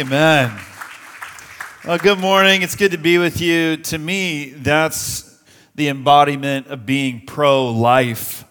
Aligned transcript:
Amen. 0.00 0.58
Well, 1.84 1.98
good 1.98 2.18
morning. 2.18 2.62
It's 2.62 2.74
good 2.74 2.92
to 2.92 2.96
be 2.96 3.18
with 3.18 3.38
you. 3.38 3.76
To 3.76 3.98
me, 3.98 4.48
that's 4.48 5.38
the 5.74 5.88
embodiment 5.88 6.68
of 6.68 6.86
being 6.86 7.26
pro 7.26 7.68
life 7.68 8.46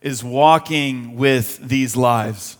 is 0.00 0.24
walking 0.24 1.16
with 1.16 1.58
these 1.58 1.96
lives, 1.96 2.56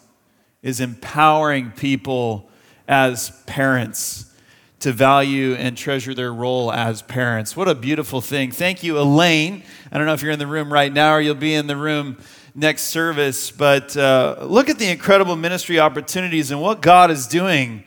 is 0.62 0.80
empowering 0.80 1.70
people 1.70 2.50
as 2.86 3.30
parents 3.46 4.34
to 4.80 4.92
value 4.92 5.54
and 5.54 5.74
treasure 5.74 6.12
their 6.12 6.34
role 6.34 6.70
as 6.70 7.00
parents. 7.00 7.56
What 7.56 7.68
a 7.68 7.74
beautiful 7.74 8.20
thing. 8.20 8.52
Thank 8.52 8.82
you, 8.82 8.98
Elaine. 8.98 9.62
I 9.90 9.96
don't 9.96 10.06
know 10.06 10.12
if 10.12 10.20
you're 10.20 10.32
in 10.32 10.38
the 10.38 10.46
room 10.46 10.70
right 10.70 10.92
now 10.92 11.14
or 11.14 11.22
you'll 11.22 11.36
be 11.36 11.54
in 11.54 11.68
the 11.68 11.76
room 11.76 12.18
next 12.58 12.84
service, 12.84 13.52
but 13.52 13.96
uh, 13.96 14.36
look 14.42 14.68
at 14.68 14.80
the 14.80 14.90
incredible 14.90 15.36
ministry 15.36 15.78
opportunities 15.78 16.50
and 16.50 16.60
what 16.60 16.82
God 16.82 17.08
is 17.08 17.28
doing 17.28 17.84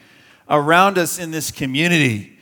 around 0.50 0.98
us 0.98 1.20
in 1.20 1.32
this 1.32 1.52
community. 1.52 2.40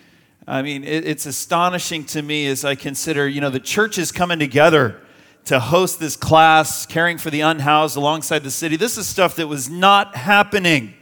I 0.47 0.61
mean, 0.61 0.83
it, 0.83 1.07
it's 1.07 1.25
astonishing 1.25 2.05
to 2.05 2.21
me 2.21 2.45
as 2.45 2.63
I 2.63 2.75
consider, 2.75 3.27
you 3.27 3.41
know, 3.41 3.49
the 3.49 3.59
church 3.59 3.97
is 3.97 4.11
coming 4.11 4.37
together 4.37 5.01
to 5.45 5.59
host 5.59 5.99
this 5.99 6.15
class, 6.15 6.85
caring 6.85 7.17
for 7.17 7.31
the 7.31 7.41
unhoused 7.41 7.97
alongside 7.97 8.43
the 8.43 8.51
city. 8.51 8.75
This 8.75 8.95
is 8.99 9.07
stuff 9.07 9.35
that 9.37 9.47
was 9.47 9.67
not 9.67 10.15
happening 10.15 10.93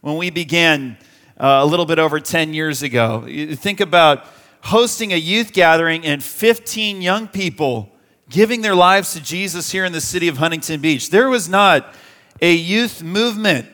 when 0.00 0.16
we 0.16 0.30
began 0.30 0.96
uh, 1.38 1.60
a 1.62 1.66
little 1.66 1.84
bit 1.84 1.98
over 1.98 2.18
10 2.18 2.54
years 2.54 2.82
ago. 2.82 3.26
You 3.26 3.54
think 3.54 3.80
about 3.80 4.24
hosting 4.62 5.12
a 5.12 5.16
youth 5.16 5.52
gathering 5.52 6.06
and 6.06 6.24
15 6.24 7.02
young 7.02 7.28
people 7.28 7.92
giving 8.30 8.62
their 8.62 8.76
lives 8.76 9.12
to 9.12 9.20
Jesus 9.20 9.72
here 9.72 9.84
in 9.84 9.92
the 9.92 10.00
city 10.00 10.28
of 10.28 10.38
Huntington 10.38 10.80
Beach. 10.80 11.10
There 11.10 11.28
was 11.28 11.48
not 11.48 11.94
a 12.40 12.54
youth 12.54 13.02
movement 13.02 13.68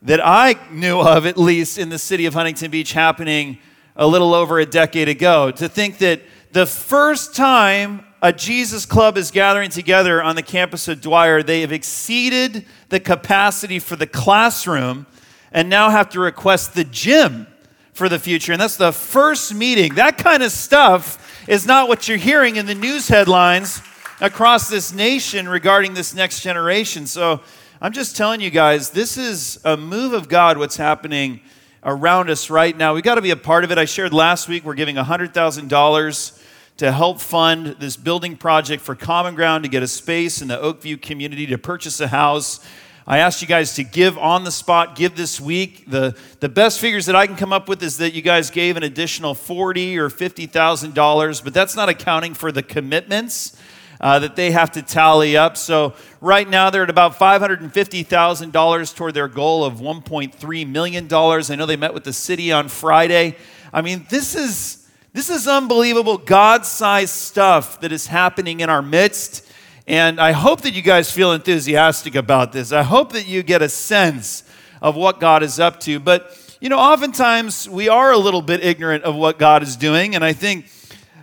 that 0.00 0.24
I 0.24 0.56
knew 0.72 0.98
of, 0.98 1.26
at 1.26 1.36
least 1.36 1.76
in 1.76 1.90
the 1.90 1.98
city 1.98 2.24
of 2.24 2.32
Huntington 2.32 2.70
Beach, 2.70 2.94
happening 2.94 3.58
a 3.96 4.06
little 4.06 4.34
over 4.34 4.58
a 4.58 4.66
decade 4.66 5.10
ago. 5.10 5.50
To 5.50 5.68
think 5.68 5.98
that 5.98 6.22
the 6.52 6.64
first 6.64 7.36
time 7.36 8.02
a 8.22 8.32
Jesus 8.32 8.86
club 8.86 9.18
is 9.18 9.30
gathering 9.30 9.68
together 9.68 10.22
on 10.22 10.36
the 10.36 10.42
campus 10.42 10.88
of 10.88 11.02
Dwyer, 11.02 11.42
they 11.42 11.60
have 11.60 11.72
exceeded 11.72 12.64
the 12.88 13.00
capacity 13.00 13.78
for 13.78 13.94
the 13.94 14.06
classroom 14.06 15.06
and 15.52 15.68
now 15.68 15.90
have 15.90 16.08
to 16.10 16.20
request 16.20 16.74
the 16.74 16.84
gym 16.84 17.46
for 17.92 18.08
the 18.08 18.18
future. 18.18 18.52
And 18.52 18.60
that's 18.60 18.76
the 18.76 18.92
first 18.92 19.54
meeting. 19.54 19.96
That 19.96 20.16
kind 20.16 20.42
of 20.42 20.50
stuff 20.50 21.46
is 21.46 21.66
not 21.66 21.88
what 21.88 22.08
you're 22.08 22.16
hearing 22.16 22.56
in 22.56 22.64
the 22.64 22.74
news 22.74 23.08
headlines 23.08 23.82
across 24.20 24.68
this 24.68 24.92
nation 24.92 25.48
regarding 25.48 25.94
this 25.94 26.12
next 26.12 26.40
generation. 26.40 27.06
So 27.06 27.40
I'm 27.80 27.92
just 27.92 28.16
telling 28.16 28.40
you 28.40 28.50
guys, 28.50 28.90
this 28.90 29.16
is 29.16 29.60
a 29.64 29.76
move 29.76 30.12
of 30.12 30.28
God, 30.28 30.58
what's 30.58 30.76
happening 30.76 31.40
around 31.84 32.28
us 32.28 32.50
right 32.50 32.76
now. 32.76 32.94
We've 32.94 33.04
got 33.04 33.14
to 33.14 33.22
be 33.22 33.30
a 33.30 33.36
part 33.36 33.62
of 33.62 33.70
it. 33.70 33.78
I 33.78 33.84
shared 33.84 34.12
last 34.12 34.48
week 34.48 34.64
we're 34.64 34.74
giving 34.74 34.96
$100,000 34.96 36.42
to 36.78 36.92
help 36.92 37.20
fund 37.20 37.76
this 37.78 37.96
building 37.96 38.36
project 38.36 38.82
for 38.82 38.96
Common 38.96 39.36
Ground 39.36 39.62
to 39.62 39.70
get 39.70 39.84
a 39.84 39.88
space 39.88 40.42
in 40.42 40.48
the 40.48 40.56
Oakview 40.56 41.00
community 41.00 41.46
to 41.46 41.58
purchase 41.58 42.00
a 42.00 42.08
house. 42.08 42.64
I 43.06 43.18
asked 43.18 43.40
you 43.40 43.48
guys 43.48 43.76
to 43.76 43.84
give 43.84 44.18
on 44.18 44.42
the 44.42 44.50
spot, 44.50 44.96
give 44.96 45.16
this 45.16 45.40
week. 45.40 45.88
The, 45.88 46.16
the 46.40 46.48
best 46.48 46.80
figures 46.80 47.06
that 47.06 47.14
I 47.14 47.26
can 47.26 47.36
come 47.36 47.52
up 47.52 47.68
with 47.68 47.82
is 47.82 47.98
that 47.98 48.12
you 48.14 48.22
guys 48.22 48.50
gave 48.50 48.76
an 48.76 48.82
additional 48.82 49.34
forty 49.34 49.96
or 49.96 50.10
fifty 50.10 50.46
thousand 50.46 50.94
dollars, 50.94 51.40
but 51.40 51.54
that's 51.54 51.74
not 51.74 51.88
accounting 51.88 52.34
for 52.34 52.52
the 52.52 52.62
commitments 52.62 53.56
uh, 54.00 54.18
that 54.20 54.36
they 54.36 54.50
have 54.50 54.70
to 54.72 54.82
tally 54.82 55.36
up. 55.36 55.56
So 55.56 55.94
right 56.20 56.48
now 56.48 56.70
they're 56.70 56.84
at 56.84 56.90
about 56.90 57.18
$550,000 57.18 58.96
toward 58.96 59.14
their 59.14 59.28
goal 59.28 59.64
of 59.64 59.74
$1.3 59.74 60.68
million. 60.68 61.08
I 61.12 61.56
know 61.56 61.66
they 61.66 61.76
met 61.76 61.94
with 61.94 62.04
the 62.04 62.12
city 62.12 62.52
on 62.52 62.68
Friday. 62.68 63.36
I 63.72 63.82
mean, 63.82 64.06
this 64.08 64.34
is, 64.34 64.88
this 65.12 65.30
is 65.30 65.48
unbelievable 65.48 66.18
God 66.18 66.64
sized 66.64 67.14
stuff 67.14 67.80
that 67.80 67.92
is 67.92 68.06
happening 68.06 68.60
in 68.60 68.70
our 68.70 68.82
midst. 68.82 69.44
And 69.86 70.20
I 70.20 70.32
hope 70.32 70.60
that 70.62 70.74
you 70.74 70.82
guys 70.82 71.10
feel 71.10 71.32
enthusiastic 71.32 72.14
about 72.14 72.52
this. 72.52 72.72
I 72.72 72.82
hope 72.82 73.12
that 73.12 73.26
you 73.26 73.42
get 73.42 73.62
a 73.62 73.68
sense 73.68 74.44
of 74.82 74.96
what 74.96 75.18
God 75.18 75.42
is 75.42 75.58
up 75.58 75.80
to. 75.80 75.98
But, 75.98 76.56
you 76.60 76.68
know, 76.68 76.78
oftentimes 76.78 77.68
we 77.68 77.88
are 77.88 78.12
a 78.12 78.18
little 78.18 78.42
bit 78.42 78.62
ignorant 78.62 79.04
of 79.04 79.16
what 79.16 79.38
God 79.38 79.62
is 79.62 79.76
doing. 79.76 80.14
And 80.14 80.22
I 80.22 80.34
think 80.34 80.66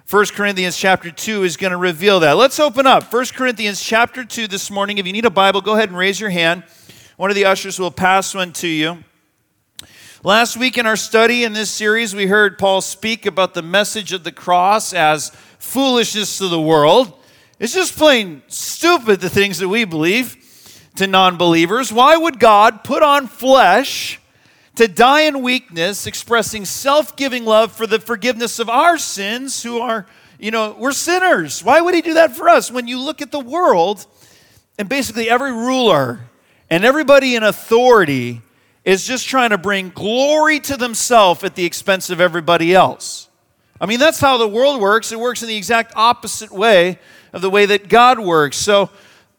1 0.07 0.25
Corinthians 0.35 0.77
chapter 0.77 1.09
2 1.09 1.41
is 1.45 1.57
going 1.57 1.71
to 1.71 1.77
reveal 1.77 2.19
that. 2.19 2.33
Let's 2.33 2.59
open 2.59 2.85
up 2.85 3.11
1 3.11 3.25
Corinthians 3.33 3.81
chapter 3.81 4.23
2 4.23 4.45
this 4.45 4.69
morning. 4.69 4.99
If 4.99 5.07
you 5.07 5.13
need 5.13 5.25
a 5.25 5.31
Bible, 5.31 5.61
go 5.61 5.73
ahead 5.73 5.89
and 5.89 5.97
raise 5.97 6.19
your 6.19 6.29
hand. 6.29 6.63
One 7.17 7.31
of 7.31 7.35
the 7.35 7.45
ushers 7.45 7.79
will 7.79 7.89
pass 7.89 8.35
one 8.35 8.53
to 8.53 8.67
you. 8.67 9.03
Last 10.21 10.57
week 10.57 10.77
in 10.77 10.85
our 10.85 10.95
study 10.95 11.43
in 11.43 11.53
this 11.53 11.71
series, 11.71 12.13
we 12.13 12.27
heard 12.27 12.59
Paul 12.59 12.81
speak 12.81 13.25
about 13.25 13.55
the 13.55 13.63
message 13.63 14.13
of 14.13 14.23
the 14.23 14.31
cross 14.31 14.93
as 14.93 15.31
foolishness 15.57 16.37
to 16.37 16.49
the 16.49 16.61
world. 16.61 17.11
It's 17.57 17.73
just 17.73 17.97
plain 17.97 18.43
stupid, 18.47 19.21
the 19.21 19.29
things 19.29 19.57
that 19.57 19.69
we 19.69 19.85
believe 19.85 20.37
to 20.97 21.07
non 21.07 21.35
believers. 21.35 21.91
Why 21.91 22.15
would 22.15 22.39
God 22.39 22.83
put 22.83 23.01
on 23.01 23.25
flesh? 23.25 24.19
To 24.75 24.87
die 24.87 25.21
in 25.21 25.41
weakness, 25.41 26.05
expressing 26.05 26.65
self 26.65 27.15
giving 27.15 27.45
love 27.45 27.71
for 27.71 27.87
the 27.87 27.99
forgiveness 27.99 28.59
of 28.59 28.69
our 28.69 28.97
sins, 28.97 29.63
who 29.63 29.79
are, 29.79 30.05
you 30.39 30.51
know, 30.51 30.75
we're 30.77 30.91
sinners. 30.91 31.63
Why 31.63 31.81
would 31.81 31.95
he 31.95 32.01
do 32.01 32.15
that 32.15 32.35
for 32.35 32.49
us? 32.49 32.71
When 32.71 32.87
you 32.87 32.99
look 32.99 33.21
at 33.21 33.31
the 33.31 33.39
world, 33.39 34.05
and 34.77 34.89
basically 34.89 35.29
every 35.29 35.51
ruler 35.51 36.19
and 36.69 36.83
everybody 36.83 37.35
in 37.35 37.43
authority 37.43 38.41
is 38.83 39.05
just 39.05 39.27
trying 39.27 39.49
to 39.51 39.57
bring 39.57 39.89
glory 39.89 40.59
to 40.59 40.77
themselves 40.77 41.43
at 41.43 41.55
the 41.55 41.65
expense 41.65 42.09
of 42.09 42.21
everybody 42.21 42.73
else. 42.73 43.29
I 43.79 43.85
mean, 43.87 43.99
that's 43.99 44.19
how 44.19 44.37
the 44.37 44.47
world 44.47 44.79
works. 44.79 45.11
It 45.11 45.19
works 45.19 45.41
in 45.41 45.49
the 45.49 45.57
exact 45.57 45.93
opposite 45.95 46.51
way 46.51 46.99
of 47.33 47.41
the 47.41 47.49
way 47.49 47.65
that 47.65 47.89
God 47.89 48.19
works. 48.19 48.57
So, 48.57 48.89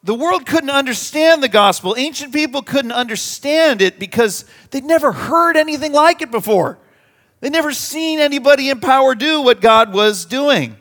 the 0.06 0.14
world 0.14 0.46
couldn't 0.46 0.70
understand 0.70 1.42
the 1.42 1.48
gospel. 1.48 1.96
Ancient 1.98 2.32
people 2.32 2.62
couldn't 2.62 2.92
understand 2.92 3.82
it 3.82 3.98
because 3.98 4.44
they'd 4.70 4.84
never 4.84 5.10
heard 5.10 5.56
anything 5.56 5.92
like 5.92 6.22
it 6.22 6.30
before. 6.30 6.78
They'd 7.40 7.52
never 7.52 7.72
seen 7.72 8.20
anybody 8.20 8.70
in 8.70 8.78
power 8.78 9.16
do 9.16 9.42
what 9.42 9.60
God 9.60 9.92
was 9.92 10.24
doing. 10.24 10.76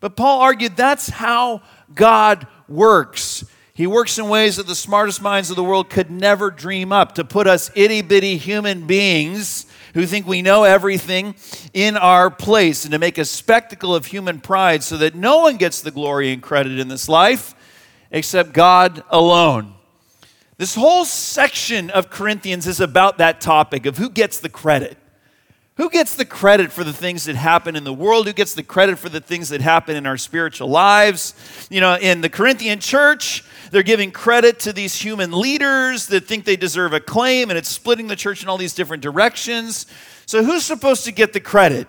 But 0.00 0.16
Paul 0.16 0.42
argued 0.42 0.76
that's 0.76 1.08
how 1.08 1.62
God 1.94 2.46
works. 2.68 3.42
He 3.72 3.86
works 3.86 4.18
in 4.18 4.28
ways 4.28 4.56
that 4.56 4.66
the 4.66 4.74
smartest 4.74 5.22
minds 5.22 5.48
of 5.48 5.56
the 5.56 5.64
world 5.64 5.88
could 5.88 6.10
never 6.10 6.50
dream 6.50 6.92
up 6.92 7.14
to 7.14 7.24
put 7.24 7.46
us 7.46 7.70
itty 7.74 8.02
bitty 8.02 8.36
human 8.36 8.86
beings 8.86 9.64
who 9.94 10.04
think 10.04 10.26
we 10.26 10.42
know 10.42 10.64
everything 10.64 11.36
in 11.72 11.96
our 11.96 12.28
place 12.28 12.84
and 12.84 12.92
to 12.92 12.98
make 12.98 13.16
a 13.16 13.24
spectacle 13.24 13.94
of 13.94 14.06
human 14.06 14.40
pride 14.40 14.82
so 14.82 14.98
that 14.98 15.14
no 15.14 15.38
one 15.38 15.56
gets 15.56 15.80
the 15.80 15.90
glory 15.90 16.32
and 16.34 16.42
credit 16.42 16.78
in 16.78 16.88
this 16.88 17.08
life 17.08 17.54
except 18.10 18.52
God 18.52 19.02
alone. 19.10 19.74
This 20.56 20.74
whole 20.74 21.04
section 21.04 21.90
of 21.90 22.10
Corinthians 22.10 22.66
is 22.66 22.80
about 22.80 23.18
that 23.18 23.40
topic 23.40 23.86
of 23.86 23.98
who 23.98 24.10
gets 24.10 24.40
the 24.40 24.48
credit. 24.48 24.98
Who 25.76 25.88
gets 25.88 26.16
the 26.16 26.24
credit 26.24 26.72
for 26.72 26.82
the 26.82 26.92
things 26.92 27.26
that 27.26 27.36
happen 27.36 27.76
in 27.76 27.84
the 27.84 27.92
world? 27.92 28.26
Who 28.26 28.32
gets 28.32 28.52
the 28.54 28.64
credit 28.64 28.98
for 28.98 29.08
the 29.08 29.20
things 29.20 29.50
that 29.50 29.60
happen 29.60 29.94
in 29.94 30.06
our 30.06 30.16
spiritual 30.16 30.68
lives? 30.68 31.34
You 31.70 31.80
know, 31.80 31.94
in 31.94 32.20
the 32.20 32.28
Corinthian 32.28 32.80
church, 32.80 33.44
they're 33.70 33.84
giving 33.84 34.10
credit 34.10 34.58
to 34.60 34.72
these 34.72 35.00
human 35.00 35.30
leaders 35.30 36.06
that 36.06 36.26
think 36.26 36.44
they 36.44 36.56
deserve 36.56 36.94
a 36.94 37.00
claim, 37.00 37.48
and 37.48 37.56
it's 37.56 37.68
splitting 37.68 38.08
the 38.08 38.16
church 38.16 38.42
in 38.42 38.48
all 38.48 38.56
these 38.56 38.74
different 38.74 39.04
directions. 39.04 39.86
So, 40.26 40.42
who's 40.42 40.64
supposed 40.64 41.04
to 41.04 41.12
get 41.12 41.32
the 41.32 41.40
credit? 41.40 41.86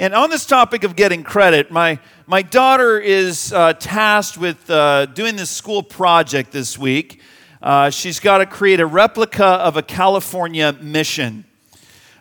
And 0.00 0.14
on 0.14 0.30
this 0.30 0.46
topic 0.46 0.84
of 0.84 0.94
getting 0.94 1.24
credit, 1.24 1.72
my, 1.72 1.98
my 2.24 2.40
daughter 2.40 3.00
is 3.00 3.52
uh, 3.52 3.72
tasked 3.72 4.38
with 4.38 4.70
uh, 4.70 5.06
doing 5.06 5.34
this 5.34 5.50
school 5.50 5.82
project 5.82 6.52
this 6.52 6.78
week. 6.78 7.20
Uh, 7.60 7.90
she's 7.90 8.20
got 8.20 8.38
to 8.38 8.46
create 8.46 8.78
a 8.78 8.86
replica 8.86 9.44
of 9.44 9.76
a 9.76 9.82
California 9.82 10.72
mission. 10.80 11.44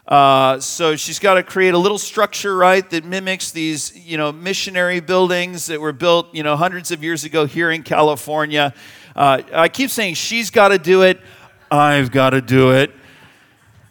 Uh, 0.08 0.60
so 0.60 0.96
she's 0.96 1.20
got 1.20 1.36
to 1.36 1.44
create 1.44 1.76
a 1.76 1.78
little 1.78 2.00
structure, 2.00 2.58
right, 2.58 2.90
that 2.90 3.06
mimics 3.06 3.52
these, 3.52 3.96
you 3.96 4.18
know, 4.18 4.32
missionary 4.32 5.00
buildings 5.00 5.68
that 5.68 5.80
were 5.80 5.94
built, 5.94 6.34
you 6.34 6.42
know, 6.42 6.56
hundreds 6.56 6.90
of 6.90 7.04
years 7.04 7.26
ago 7.26 7.46
here 7.46 7.70
in 7.70 7.84
California. 7.84 8.74
Uh, 9.16 9.44
I 9.54 9.70
keep 9.70 9.92
saying 9.92 10.16
she's 10.16 10.50
got 10.50 10.70
to 10.70 10.80
do 10.80 11.04
it. 11.04 11.22
I've 11.70 12.10
got 12.10 12.32
to 12.32 12.42
do 12.42 12.72
it. 12.72 12.92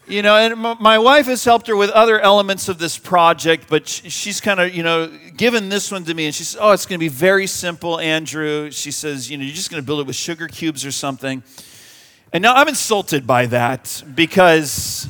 You 0.08 0.22
know, 0.22 0.36
and 0.36 0.78
my 0.78 0.98
wife 0.98 1.26
has 1.26 1.44
helped 1.44 1.66
her 1.66 1.74
with 1.74 1.90
other 1.90 2.20
elements 2.20 2.68
of 2.68 2.78
this 2.78 2.96
project, 2.96 3.66
but 3.68 3.88
she's 3.88 4.40
kind 4.40 4.60
of, 4.60 4.72
you 4.72 4.84
know, 4.84 5.10
given 5.36 5.68
this 5.68 5.90
one 5.90 6.04
to 6.04 6.14
me, 6.14 6.26
and 6.26 6.34
she 6.34 6.44
says, 6.44 6.60
"Oh, 6.60 6.70
it's 6.70 6.86
going 6.86 7.00
to 7.00 7.04
be 7.04 7.08
very 7.08 7.48
simple, 7.48 7.98
Andrew." 7.98 8.70
She 8.70 8.92
says, 8.92 9.28
"You 9.28 9.36
know, 9.36 9.42
you're 9.42 9.54
just 9.54 9.68
going 9.68 9.82
to 9.82 9.86
build 9.86 9.98
it 9.98 10.06
with 10.06 10.14
sugar 10.14 10.46
cubes 10.46 10.84
or 10.84 10.92
something." 10.92 11.42
And 12.32 12.40
now 12.40 12.54
I'm 12.54 12.68
insulted 12.68 13.26
by 13.26 13.46
that 13.46 14.04
because 14.14 15.08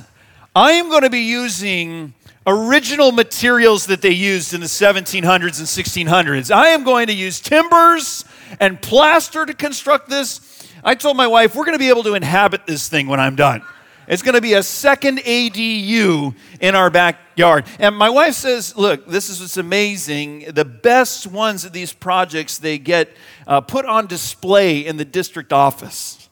I 0.55 0.73
am 0.73 0.89
going 0.89 1.03
to 1.03 1.11
be 1.11 1.25
using 1.25 2.15
original 2.47 3.13
materials 3.13 3.87
that 3.87 4.01
they 4.01 4.13
used 4.13 4.55
in 4.55 4.61
the 4.61 4.67
1700s 4.67 5.59
and 5.59 5.69
1600s. 5.69 6.51
I 6.51 6.69
am 6.69 6.85
going 6.85 7.09
to 7.09 7.13
use 7.13 7.39
timbers 7.39 8.25
and 8.61 8.81
plaster 8.81 9.45
to 9.45 9.53
construct 9.53 10.09
this. 10.09 10.41
I 10.83 10.95
told 10.95 11.19
my 11.19 11.27
wife, 11.27 11.55
we're 11.55 11.67
going 11.67 11.75
to 11.75 11.79
be 11.79 11.91
able 11.91 12.05
to 12.05 12.15
inhabit 12.15 12.67
this 12.67 12.89
thing 12.89 13.09
when 13.09 13.21
I'm 13.21 13.37
done. 13.37 13.63
It's 14.09 14.23
going 14.23 14.37
to 14.37 14.41
be 14.41 14.55
a 14.55 14.63
second 14.63 15.19
ADU 15.19 16.35
in 16.61 16.75
our 16.77 16.91
backyard. 16.91 17.65
And 17.81 17.97
my 17.97 18.09
wife 18.09 18.35
says, 18.35 18.77
look, 18.77 19.07
this 19.09 19.29
is 19.29 19.41
what's 19.41 19.57
amazing. 19.57 20.53
The 20.53 20.65
best 20.65 21.27
ones 21.27 21.65
of 21.65 21.73
these 21.73 21.93
projects, 21.93 22.59
they 22.59 22.79
get 22.79 23.11
uh, 23.49 23.61
put 23.63 23.85
on 23.85 24.07
display 24.07 24.87
in 24.87 24.97
the 24.97 25.05
district 25.05 25.53
office. 25.53 26.29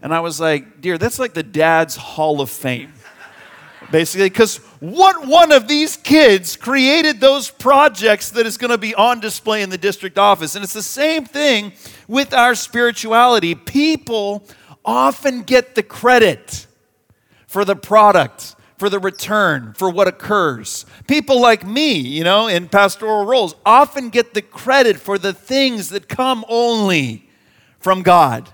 And 0.00 0.14
I 0.14 0.20
was 0.20 0.38
like, 0.38 0.80
dear, 0.80 0.98
that's 0.98 1.18
like 1.18 1.34
the 1.34 1.42
dad's 1.42 1.96
hall 1.96 2.40
of 2.40 2.48
fame. 2.48 2.92
Basically, 3.90 4.28
because 4.28 4.58
what 4.78 5.26
one 5.26 5.50
of 5.50 5.66
these 5.66 5.96
kids 5.96 6.56
created 6.56 7.20
those 7.20 7.50
projects 7.50 8.30
that 8.30 8.46
is 8.46 8.56
going 8.56 8.70
to 8.70 8.78
be 8.78 8.94
on 8.94 9.18
display 9.18 9.62
in 9.62 9.70
the 9.70 9.78
district 9.78 10.16
office? 10.16 10.54
And 10.54 10.62
it's 10.62 10.72
the 10.72 10.82
same 10.82 11.24
thing 11.24 11.72
with 12.06 12.32
our 12.32 12.54
spirituality. 12.54 13.56
People 13.56 14.46
often 14.84 15.42
get 15.42 15.74
the 15.74 15.82
credit 15.82 16.65
for 17.46 17.64
the 17.64 17.76
product, 17.76 18.56
for 18.78 18.90
the 18.90 18.98
return, 18.98 19.72
for 19.74 19.88
what 19.88 20.08
occurs. 20.08 20.84
People 21.06 21.40
like 21.40 21.66
me, 21.66 21.94
you 21.94 22.24
know, 22.24 22.46
in 22.48 22.68
pastoral 22.68 23.24
roles, 23.24 23.54
often 23.64 24.10
get 24.10 24.34
the 24.34 24.42
credit 24.42 24.96
for 24.96 25.18
the 25.18 25.32
things 25.32 25.88
that 25.90 26.08
come 26.08 26.44
only 26.48 27.28
from 27.78 28.02
God. 28.02 28.50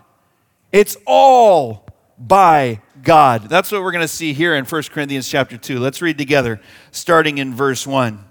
It's 0.70 0.96
all 1.06 1.86
by 2.18 2.80
God. 3.02 3.48
That's 3.48 3.72
what 3.72 3.82
we're 3.82 3.92
going 3.92 4.02
to 4.02 4.08
see 4.08 4.32
here 4.32 4.54
in 4.54 4.64
1 4.64 4.82
Corinthians 4.84 5.28
chapter 5.28 5.56
2. 5.56 5.78
Let's 5.78 6.00
read 6.00 6.18
together, 6.18 6.60
starting 6.92 7.38
in 7.38 7.54
verse 7.54 7.86
1. 7.86 8.24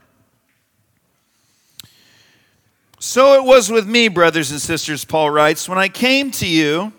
So 2.99 3.33
it 3.33 3.43
was 3.43 3.71
with 3.71 3.87
me, 3.87 4.07
brothers 4.09 4.51
and 4.51 4.61
sisters, 4.61 5.03
Paul 5.03 5.31
writes, 5.31 5.67
when 5.67 5.79
I 5.79 5.89
came 5.89 6.29
to 6.31 6.47
you, 6.47 6.93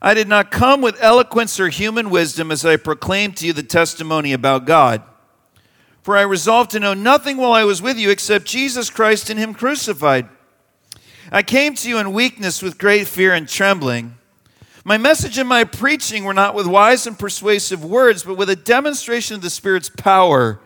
I 0.00 0.14
did 0.14 0.28
not 0.28 0.50
come 0.50 0.80
with 0.80 1.02
eloquence 1.02 1.58
or 1.58 1.68
human 1.68 2.10
wisdom 2.10 2.50
as 2.50 2.64
I 2.64 2.76
proclaimed 2.76 3.36
to 3.38 3.46
you 3.46 3.52
the 3.52 3.62
testimony 3.62 4.32
about 4.32 4.64
God. 4.64 5.02
For 6.02 6.16
I 6.16 6.22
resolved 6.22 6.70
to 6.72 6.80
know 6.80 6.94
nothing 6.94 7.36
while 7.36 7.52
I 7.52 7.64
was 7.64 7.82
with 7.82 7.98
you 7.98 8.10
except 8.10 8.46
Jesus 8.46 8.88
Christ 8.88 9.30
and 9.30 9.38
Him 9.38 9.52
crucified. 9.52 10.28
I 11.30 11.42
came 11.42 11.74
to 11.76 11.88
you 11.88 11.98
in 11.98 12.12
weakness 12.12 12.62
with 12.62 12.78
great 12.78 13.06
fear 13.06 13.34
and 13.34 13.48
trembling. 13.48 14.16
My 14.84 14.96
message 14.96 15.36
and 15.36 15.48
my 15.48 15.64
preaching 15.64 16.24
were 16.24 16.34
not 16.34 16.54
with 16.54 16.66
wise 16.66 17.06
and 17.06 17.18
persuasive 17.18 17.84
words, 17.84 18.22
but 18.22 18.36
with 18.36 18.48
a 18.48 18.56
demonstration 18.56 19.36
of 19.36 19.42
the 19.42 19.50
Spirit's 19.50 19.90
power, 19.90 20.58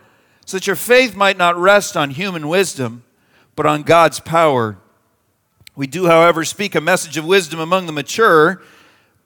so 0.46 0.56
that 0.56 0.66
your 0.66 0.76
faith 0.76 1.16
might 1.16 1.36
not 1.36 1.56
rest 1.56 1.96
on 1.96 2.10
human 2.10 2.46
wisdom, 2.48 3.02
but 3.56 3.66
on 3.66 3.82
God's 3.82 4.20
power. 4.20 4.78
We 5.74 5.88
do, 5.88 6.06
however, 6.06 6.44
speak 6.44 6.76
a 6.76 6.80
message 6.80 7.16
of 7.16 7.24
wisdom 7.24 7.58
among 7.58 7.86
the 7.86 7.92
mature 7.92 8.62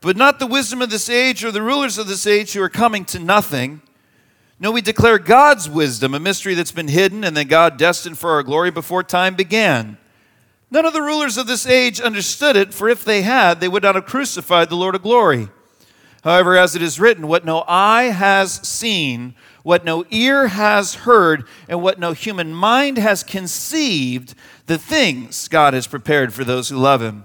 but 0.00 0.16
not 0.16 0.38
the 0.38 0.46
wisdom 0.46 0.80
of 0.82 0.90
this 0.90 1.08
age 1.10 1.44
or 1.44 1.50
the 1.50 1.62
rulers 1.62 1.98
of 1.98 2.06
this 2.06 2.26
age 2.26 2.52
who 2.52 2.62
are 2.62 2.68
coming 2.68 3.04
to 3.06 3.18
nothing. 3.18 3.82
No, 4.60 4.72
we 4.72 4.80
declare 4.80 5.18
God's 5.18 5.68
wisdom, 5.68 6.14
a 6.14 6.20
mystery 6.20 6.54
that's 6.54 6.72
been 6.72 6.88
hidden 6.88 7.24
and 7.24 7.36
that 7.36 7.46
God 7.46 7.76
destined 7.76 8.18
for 8.18 8.30
our 8.30 8.42
glory 8.42 8.70
before 8.70 9.02
time 9.02 9.34
began. 9.34 9.98
None 10.70 10.84
of 10.84 10.92
the 10.92 11.02
rulers 11.02 11.38
of 11.38 11.46
this 11.46 11.66
age 11.66 12.00
understood 12.00 12.56
it, 12.56 12.74
for 12.74 12.88
if 12.88 13.04
they 13.04 13.22
had, 13.22 13.60
they 13.60 13.68
would 13.68 13.82
not 13.82 13.94
have 13.94 14.06
crucified 14.06 14.68
the 14.68 14.76
Lord 14.76 14.94
of 14.94 15.02
glory. 15.02 15.48
However, 16.24 16.56
as 16.56 16.76
it 16.76 16.82
is 16.82 17.00
written, 17.00 17.28
what 17.28 17.44
no 17.44 17.64
eye 17.66 18.04
has 18.04 18.54
seen, 18.68 19.34
what 19.62 19.84
no 19.84 20.04
ear 20.10 20.48
has 20.48 20.94
heard, 20.94 21.46
and 21.68 21.80
what 21.80 21.98
no 21.98 22.12
human 22.12 22.52
mind 22.52 22.98
has 22.98 23.22
conceived, 23.22 24.34
the 24.66 24.78
things 24.78 25.48
God 25.48 25.72
has 25.72 25.86
prepared 25.86 26.34
for 26.34 26.44
those 26.44 26.68
who 26.68 26.76
love 26.76 27.00
him. 27.00 27.24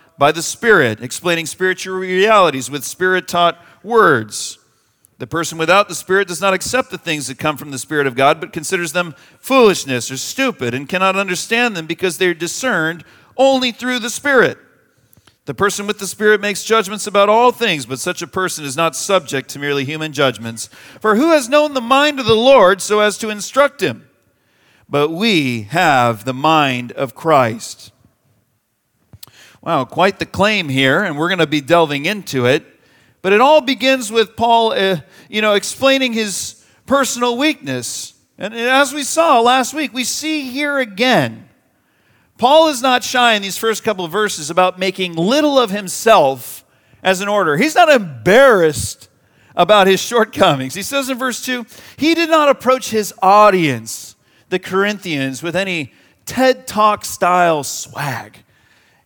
by 0.21 0.31
the 0.31 0.43
Spirit, 0.43 1.01
explaining 1.01 1.47
spiritual 1.47 1.97
realities 1.97 2.69
with 2.69 2.83
Spirit 2.83 3.27
taught 3.27 3.57
words. 3.81 4.59
The 5.17 5.25
person 5.25 5.57
without 5.57 5.89
the 5.89 5.95
Spirit 5.95 6.27
does 6.27 6.39
not 6.39 6.53
accept 6.53 6.91
the 6.91 6.99
things 6.99 7.25
that 7.25 7.39
come 7.39 7.57
from 7.57 7.71
the 7.71 7.79
Spirit 7.79 8.05
of 8.05 8.13
God, 8.13 8.39
but 8.39 8.53
considers 8.53 8.93
them 8.93 9.15
foolishness 9.39 10.11
or 10.11 10.17
stupid 10.17 10.75
and 10.75 10.87
cannot 10.87 11.15
understand 11.15 11.75
them 11.75 11.87
because 11.87 12.19
they're 12.19 12.35
discerned 12.35 13.03
only 13.35 13.71
through 13.71 13.97
the 13.97 14.11
Spirit. 14.11 14.59
The 15.45 15.55
person 15.55 15.87
with 15.87 15.97
the 15.97 16.05
Spirit 16.05 16.39
makes 16.39 16.63
judgments 16.63 17.07
about 17.07 17.27
all 17.27 17.51
things, 17.51 17.87
but 17.87 17.97
such 17.97 18.21
a 18.21 18.27
person 18.27 18.63
is 18.63 18.77
not 18.77 18.95
subject 18.95 19.49
to 19.49 19.59
merely 19.59 19.85
human 19.85 20.13
judgments. 20.13 20.67
For 20.99 21.15
who 21.15 21.31
has 21.31 21.49
known 21.49 21.73
the 21.73 21.81
mind 21.81 22.19
of 22.19 22.27
the 22.27 22.35
Lord 22.35 22.79
so 22.79 22.99
as 22.99 23.17
to 23.17 23.31
instruct 23.31 23.81
him? 23.81 24.07
But 24.87 25.09
we 25.09 25.63
have 25.63 26.25
the 26.25 26.33
mind 26.35 26.91
of 26.91 27.15
Christ. 27.15 27.91
Wow, 29.61 29.85
quite 29.85 30.17
the 30.17 30.25
claim 30.25 30.69
here, 30.69 31.03
and 31.03 31.17
we're 31.17 31.29
going 31.29 31.37
to 31.37 31.45
be 31.45 31.61
delving 31.61 32.05
into 32.05 32.47
it. 32.47 32.65
But 33.21 33.31
it 33.31 33.41
all 33.41 33.61
begins 33.61 34.11
with 34.11 34.35
Paul, 34.35 34.73
uh, 34.73 35.01
you 35.29 35.41
know, 35.41 35.53
explaining 35.53 36.13
his 36.13 36.65
personal 36.87 37.37
weakness. 37.37 38.15
And 38.39 38.55
as 38.55 38.91
we 38.91 39.03
saw 39.03 39.39
last 39.39 39.75
week, 39.75 39.93
we 39.93 40.03
see 40.03 40.49
here 40.49 40.79
again, 40.79 41.47
Paul 42.39 42.69
is 42.69 42.81
not 42.81 43.03
shy 43.03 43.33
in 43.33 43.43
these 43.43 43.57
first 43.57 43.83
couple 43.83 44.03
of 44.03 44.11
verses 44.11 44.49
about 44.49 44.79
making 44.79 45.13
little 45.13 45.59
of 45.59 45.69
himself 45.69 46.65
as 47.03 47.21
an 47.21 47.27
order. 47.27 47.55
He's 47.55 47.75
not 47.75 47.89
embarrassed 47.89 49.09
about 49.55 49.85
his 49.85 49.99
shortcomings. 49.99 50.73
He 50.73 50.81
says 50.81 51.07
in 51.07 51.19
verse 51.19 51.45
2 51.45 51.67
he 51.97 52.15
did 52.15 52.31
not 52.31 52.49
approach 52.49 52.89
his 52.89 53.13
audience, 53.21 54.15
the 54.49 54.57
Corinthians, 54.57 55.43
with 55.43 55.55
any 55.55 55.93
TED 56.25 56.65
Talk 56.65 57.05
style 57.05 57.63
swag. 57.63 58.43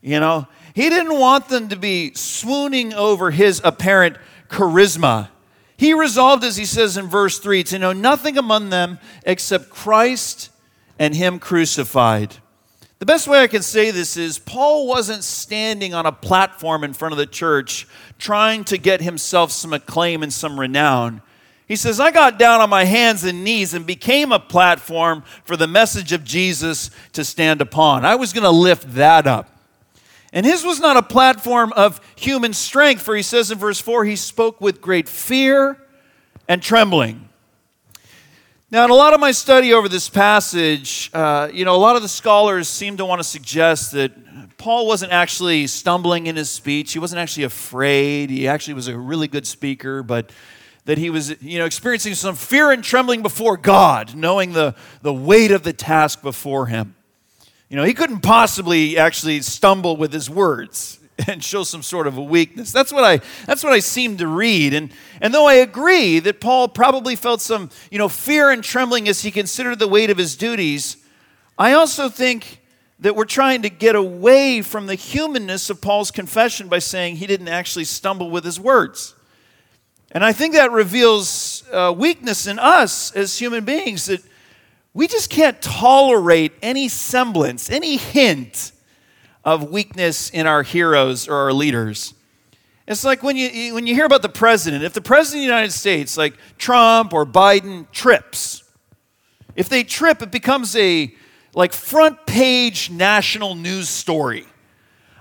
You 0.06 0.20
know, 0.20 0.48
he 0.76 0.88
didn't 0.90 1.18
want 1.18 1.50
them 1.50 1.70
to 1.70 1.76
be 1.76 2.14
swooning 2.14 2.94
over 2.94 3.32
his 3.32 3.60
apparent 3.64 4.18
charisma. 4.50 5.30
He 5.78 5.96
resolved, 5.96 6.44
as 6.44 6.58
he 6.58 6.66
says 6.66 6.96
in 6.96 7.08
verse 7.08 7.40
3, 7.40 7.64
to 7.64 7.80
know 7.80 7.92
nothing 7.92 8.38
among 8.38 8.70
them 8.70 9.00
except 9.26 9.72
Christ 9.72 10.52
and 11.00 11.16
Him 11.16 11.40
crucified. 11.40 12.36
The 13.00 13.06
best 13.08 13.28
way 13.28 13.40
I 13.40 13.48
can 13.48 13.64
say 13.64 13.90
this 13.90 14.16
is 14.16 14.38
Paul 14.38 14.88
wasn't 14.88 15.24
standing 15.24 15.96
on 15.96 16.06
a 16.06 16.12
platform 16.12 16.84
in 16.84 16.94
front 16.94 17.12
of 17.12 17.18
the 17.18 17.26
church 17.26 17.88
trying 18.20 18.64
to 18.66 18.78
get 18.78 19.02
himself 19.02 19.52
some 19.52 19.74
acclaim 19.74 20.22
and 20.22 20.32
some 20.32 20.60
renown. 20.60 21.24
He 21.68 21.76
says, 21.76 22.00
I 22.00 22.12
got 22.12 22.38
down 22.38 22.62
on 22.62 22.70
my 22.70 22.86
hands 22.86 23.24
and 23.24 23.44
knees 23.44 23.74
and 23.74 23.88
became 23.88 24.32
a 24.32 24.40
platform 24.40 25.24
for 25.44 25.58
the 25.58 25.68
message 25.68 26.14
of 26.14 26.24
Jesus 26.24 26.92
to 27.14 27.26
stand 27.26 27.60
upon. 27.60 28.06
I 28.06 28.16
was 28.16 28.34
going 28.34 28.44
to 28.44 28.52
lift 28.52 28.94
that 28.94 29.26
up. 29.26 29.55
And 30.36 30.46
his 30.46 30.66
was 30.66 30.82
not 30.82 30.98
a 30.98 31.02
platform 31.02 31.72
of 31.78 32.02
human 32.18 32.52
strength, 32.52 33.02
for 33.02 33.16
he 33.16 33.22
says 33.22 33.52
in 33.52 33.58
verse 33.58 33.80
4 33.80 34.04
he 34.04 34.18
spoke 34.18 34.60
with 34.60 34.82
great 34.82 35.08
fear 35.08 35.82
and 36.50 36.62
trembling. 36.62 37.30
Now, 38.70 38.84
in 38.84 38.92
a 38.92 38.96
lot 38.96 39.14
of 39.14 39.22
my 39.22 39.32
study 39.32 39.72
over 39.72 39.88
this 39.88 40.10
passage, 40.10 41.10
uh, 41.14 41.48
you 41.54 41.64
know, 41.64 41.74
a 41.74 41.78
lot 41.78 41.96
of 41.96 42.02
the 42.02 42.10
scholars 42.10 42.68
seem 42.68 42.98
to 42.98 43.06
want 43.06 43.20
to 43.20 43.24
suggest 43.24 43.94
that 43.94 44.58
Paul 44.58 44.88
wasn't 44.88 45.14
actually 45.14 45.68
stumbling 45.68 46.28
in 46.28 46.36
his 46.36 46.50
speech. 46.50 46.92
He 46.92 47.00
wasn't 47.00 47.20
actually 47.20 47.44
afraid. 47.44 48.30
He 48.30 48.46
actually 48.46 48.74
was 48.74 48.90
a 48.90 48.98
really 48.98 49.30
good 49.30 49.48
speaker, 49.48 50.04
but 50.04 50.34
that 50.84 50.98
he 50.98 51.10
was, 51.10 51.42
you 51.42 51.60
know, 51.60 51.66
experiencing 51.66 52.14
some 52.14 52.36
fear 52.36 52.72
and 52.72 52.84
trembling 52.84 53.22
before 53.22 53.56
God, 53.56 54.16
knowing 54.16 54.52
the, 54.52 54.76
the 55.02 55.14
weight 55.14 55.52
of 55.52 55.64
the 55.64 55.72
task 55.72 56.22
before 56.22 56.66
him. 56.66 56.96
You 57.70 57.78
know, 57.78 57.84
he 57.84 57.94
couldn't 57.94 58.20
possibly 58.20 58.98
actually 58.98 59.42
stumble 59.42 59.98
with 59.98 60.14
his 60.14 60.30
words 60.30 61.00
and 61.28 61.44
show 61.44 61.64
some 61.64 61.82
sort 61.82 62.08
of 62.08 62.18
a 62.18 62.22
weakness. 62.22 62.72
That's 62.72 62.94
what 62.94 63.04
I 63.04 63.22
that's 63.46 63.64
what 63.64 63.74
I 63.74 63.80
seem 63.80 64.18
to 64.18 64.28
read. 64.28 64.74
And 64.74 64.92
and 65.22 65.34
though 65.34 65.48
I 65.48 65.56
agree 65.56 66.20
that 66.20 66.40
Paul 66.40 66.68
probably 66.68 67.16
felt 67.16 67.42
some, 67.42 67.70
you 67.90 67.98
know, 67.98 68.10
fear 68.10 68.52
and 68.52 68.64
trembling 68.64 69.08
as 69.08 69.22
he 69.22 69.32
considered 69.32 69.80
the 69.80 69.88
weight 69.88 70.10
of 70.10 70.18
his 70.18 70.36
duties, 70.36 70.98
I 71.58 71.74
also 71.74 72.10
think 72.10 72.62
that 73.00 73.16
we're 73.16 73.26
trying 73.26 73.62
to 73.64 73.70
get 73.70 73.96
away 73.96 74.62
from 74.62 74.88
the 74.88 74.96
humanness 74.96 75.70
of 75.70 75.82
Paul's 75.82 76.12
confession 76.12 76.68
by 76.68 76.80
saying 76.80 77.18
he 77.18 77.28
didn't 77.28 77.50
actually 77.50 77.84
stumble 77.86 78.30
with 78.30 78.44
his 78.46 78.60
words. 78.60 79.16
And 80.12 80.24
I 80.24 80.32
think 80.32 80.54
that 80.54 80.72
reveals 80.72 81.64
uh, 81.72 81.94
weakness 81.96 82.48
in 82.48 82.58
us 82.58 83.12
as 83.14 83.38
human 83.38 83.66
beings 83.66 84.06
that 84.06 84.22
we 84.96 85.10
just 85.10 85.30
can't 85.30 85.62
tolerate 85.62 86.54
any 86.62 86.88
semblance, 86.88 87.70
any 87.70 87.98
hint 87.98 88.72
of 89.44 89.70
weakness 89.70 90.30
in 90.30 90.48
our 90.48 90.64
heroes 90.64 91.28
or 91.28 91.36
our 91.36 91.54
leaders. 91.54 92.14
It's 92.88 93.04
like 93.04 93.22
when 93.22 93.36
you, 93.36 93.74
when 93.74 93.88
you 93.88 93.94
hear 93.94 94.06
about 94.06 94.22
the 94.22 94.30
president, 94.30 94.86
if 94.86 94.94
the 94.94 95.02
president 95.02 95.40
of 95.40 95.42
the 95.42 95.54
United 95.54 95.74
States, 95.74 96.18
like 96.18 96.36
Trump 96.58 97.14
or 97.14 97.26
Biden, 97.26 97.92
trips, 97.92 98.64
if 99.58 99.68
they 99.68 99.84
trip, 99.84 100.22
it 100.22 100.32
becomes 100.32 100.74
a 100.78 101.14
like 101.54 101.74
front 101.74 102.26
page 102.26 102.90
national 102.90 103.56
news 103.56 103.90
story 103.90 104.46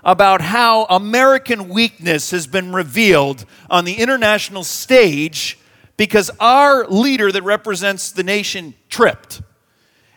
about 0.05 0.41
how 0.41 0.85
American 0.85 1.69
weakness 1.69 2.31
has 2.31 2.47
been 2.47 2.73
revealed 2.73 3.45
on 3.69 3.85
the 3.85 3.95
international 3.95 4.63
stage 4.63 5.59
because 5.97 6.31
our 6.39 6.87
leader 6.87 7.33
that 7.33 7.43
represents 7.43 8.13
the 8.13 8.23
nation 8.23 8.75
tripped. 8.89 9.43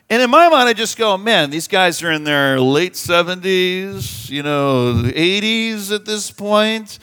And 0.10 0.22
in 0.22 0.30
my 0.30 0.48
mind, 0.48 0.70
I 0.70 0.74
just 0.74 0.98
go, 0.98 1.18
man, 1.18 1.50
these 1.50 1.68
guys 1.68 2.02
are 2.02 2.12
in 2.12 2.24
their 2.24 2.62
late 2.62 2.94
70s, 2.94 4.30
you 4.30 4.42
know, 4.42 5.04
80s 5.04 5.94
at 5.94 6.06
this 6.06 6.32
point. 6.32 7.00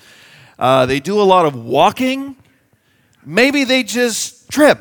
Uh, 0.58 0.86
they 0.86 1.00
do 1.00 1.20
a 1.20 1.22
lot 1.22 1.44
of 1.44 1.54
walking. 1.54 2.34
Maybe 3.22 3.64
they 3.64 3.82
just 3.82 4.48
trip 4.50 4.78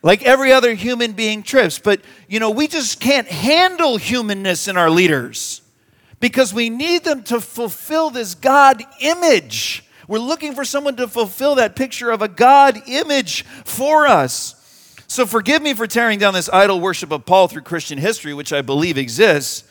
like 0.00 0.22
every 0.22 0.52
other 0.52 0.74
human 0.74 1.12
being 1.12 1.42
trips. 1.42 1.78
But, 1.80 2.02
you 2.28 2.38
know, 2.38 2.50
we 2.50 2.68
just 2.68 3.00
can't 3.00 3.26
handle 3.26 3.96
humanness 3.96 4.68
in 4.68 4.76
our 4.76 4.90
leaders 4.90 5.60
because 6.20 6.54
we 6.54 6.70
need 6.70 7.02
them 7.02 7.24
to 7.24 7.40
fulfill 7.40 8.10
this 8.10 8.36
God 8.36 8.80
image. 9.00 9.84
We're 10.06 10.18
looking 10.18 10.54
for 10.54 10.64
someone 10.64 10.94
to 10.96 11.08
fulfill 11.08 11.56
that 11.56 11.74
picture 11.74 12.12
of 12.12 12.22
a 12.22 12.28
God 12.28 12.80
image 12.86 13.44
for 13.64 14.06
us. 14.06 14.54
So 15.14 15.26
forgive 15.26 15.62
me 15.62 15.74
for 15.74 15.86
tearing 15.86 16.18
down 16.18 16.34
this 16.34 16.50
idol 16.52 16.80
worship 16.80 17.12
of 17.12 17.24
Paul 17.24 17.46
through 17.46 17.62
Christian 17.62 17.98
history, 17.98 18.34
which 18.34 18.52
I 18.52 18.62
believe 18.62 18.98
exists, 18.98 19.62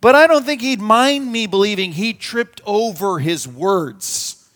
but 0.00 0.14
I 0.14 0.26
don't 0.26 0.46
think 0.46 0.62
he'd 0.62 0.80
mind 0.80 1.30
me 1.30 1.46
believing 1.46 1.92
he 1.92 2.14
tripped 2.14 2.62
over 2.64 3.18
his 3.18 3.46
words 3.46 4.48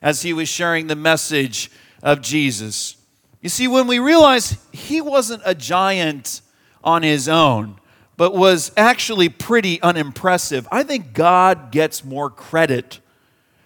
as 0.00 0.22
he 0.22 0.32
was 0.32 0.48
sharing 0.48 0.86
the 0.86 0.94
message 0.94 1.68
of 2.00 2.20
Jesus. 2.20 2.94
You 3.40 3.48
see, 3.48 3.66
when 3.66 3.88
we 3.88 3.98
realize 3.98 4.56
he 4.70 5.00
wasn't 5.00 5.42
a 5.44 5.52
giant 5.52 6.42
on 6.84 7.02
his 7.02 7.28
own, 7.28 7.80
but 8.16 8.36
was 8.36 8.70
actually 8.76 9.30
pretty 9.30 9.82
unimpressive, 9.82 10.68
I 10.70 10.84
think 10.84 11.12
God 11.12 11.72
gets 11.72 12.04
more 12.04 12.30
credit 12.30 13.00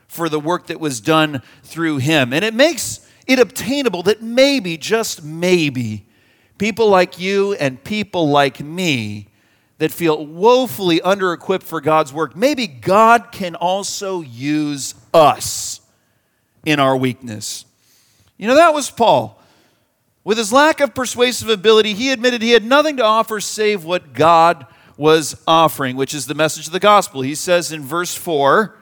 for 0.09 0.31
the 0.31 0.41
work 0.41 0.69
that 0.69 0.81
was 0.81 1.03
done 1.03 1.43
through 1.63 1.99
him. 1.99 2.33
And 2.33 2.43
it 2.43 2.55
makes 2.55 3.07
it 3.27 3.39
obtainable 3.39 4.03
that 4.05 4.23
maybe, 4.23 4.79
just 4.79 5.23
maybe, 5.23 6.06
people 6.59 6.89
like 6.89 7.19
you 7.19 7.55
and 7.55 7.83
people 7.83 8.29
like 8.29 8.61
me 8.61 9.29
that 9.79 9.93
feel 9.93 10.25
woefully 10.25 11.01
under 11.03 11.33
equipped 11.33 11.65
for 11.65 11.81
God's 11.81 12.13
work, 12.13 12.35
maybe 12.35 12.67
God 12.67 13.31
can 13.31 13.55
also 13.55 14.23
use 14.23 14.95
us 15.13 15.81
in 16.65 16.81
our 16.81 16.97
weakness. 16.97 17.65
You 18.39 18.47
know, 18.49 18.57
that 18.57 18.75
was 18.75 18.91
Paul. 18.91 19.41
With 20.25 20.39
his 20.39 20.53
lack 20.53 20.81
of 20.81 20.95
persuasive 20.95 21.49
ability, 21.49 21.95
he 21.95 22.11
admitted 22.11 22.43
he 22.43 22.51
had 22.51 22.65
nothing 22.65 22.97
to 22.97 23.05
offer 23.05 23.41
save 23.41 23.85
what 23.85 24.13
God 24.13 24.67
was 24.97 25.41
offering, 25.47 25.97
which 25.97 26.15
is 26.15 26.27
the 26.27 26.35
message 26.35 26.67
of 26.67 26.73
the 26.73 26.81
gospel. 26.81 27.21
He 27.21 27.35
says 27.35 27.71
in 27.71 27.83
verse 27.83 28.15
4 28.15 28.77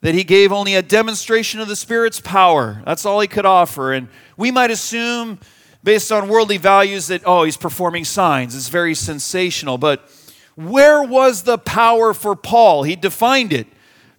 that 0.00 0.14
he 0.14 0.24
gave 0.24 0.52
only 0.52 0.74
a 0.74 0.82
demonstration 0.82 1.60
of 1.60 1.68
the 1.68 1.76
Spirit's 1.76 2.20
power. 2.20 2.82
That's 2.84 3.06
all 3.06 3.20
he 3.20 3.28
could 3.28 3.46
offer. 3.46 3.92
And 3.92 4.08
we 4.36 4.50
might 4.50 4.70
assume, 4.70 5.38
based 5.84 6.10
on 6.10 6.28
worldly 6.28 6.56
values, 6.56 7.06
that, 7.06 7.22
oh, 7.24 7.44
he's 7.44 7.56
performing 7.56 8.04
signs. 8.04 8.56
It's 8.56 8.68
very 8.68 8.94
sensational. 8.94 9.78
But 9.78 10.10
where 10.56 11.02
was 11.02 11.42
the 11.42 11.58
power 11.58 12.12
for 12.12 12.34
Paul? 12.34 12.82
He 12.82 12.96
defined 12.96 13.52
it 13.52 13.68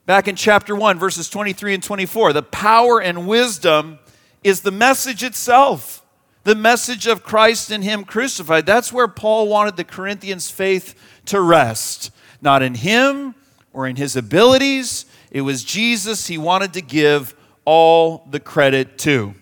back 0.05 0.29
in 0.29 0.37
chapter 0.37 0.75
1, 0.75 0.97
verses 0.97 1.29
23 1.29 1.73
and 1.73 1.83
24. 1.83 2.31
The 2.31 2.43
power 2.43 3.01
and 3.01 3.27
wisdom 3.27 3.99
is 4.43 4.61
the 4.61 4.71
message 4.71 5.23
itself 5.23 6.03
the 6.45 6.55
message 6.55 7.07
of 7.07 7.23
Christ 7.23 7.71
and 7.71 7.83
Him 7.83 8.05
crucified. 8.05 8.65
That's 8.67 8.93
where 8.93 9.07
Paul 9.07 9.47
wanted 9.47 9.77
the 9.77 9.83
Corinthians' 9.83 10.49
faith 10.49 10.93
to 11.25 11.41
rest. 11.41 12.11
Not 12.39 12.61
in 12.61 12.75
him 12.75 13.33
or 13.73 13.87
in 13.87 13.95
his 13.95 14.15
abilities, 14.15 15.05
it 15.31 15.41
was 15.41 15.63
Jesus 15.63 16.27
he 16.27 16.37
wanted 16.37 16.73
to 16.73 16.81
give 16.81 17.35
all 17.65 18.27
the 18.29 18.39
credit 18.39 18.99
to. 18.99 19.33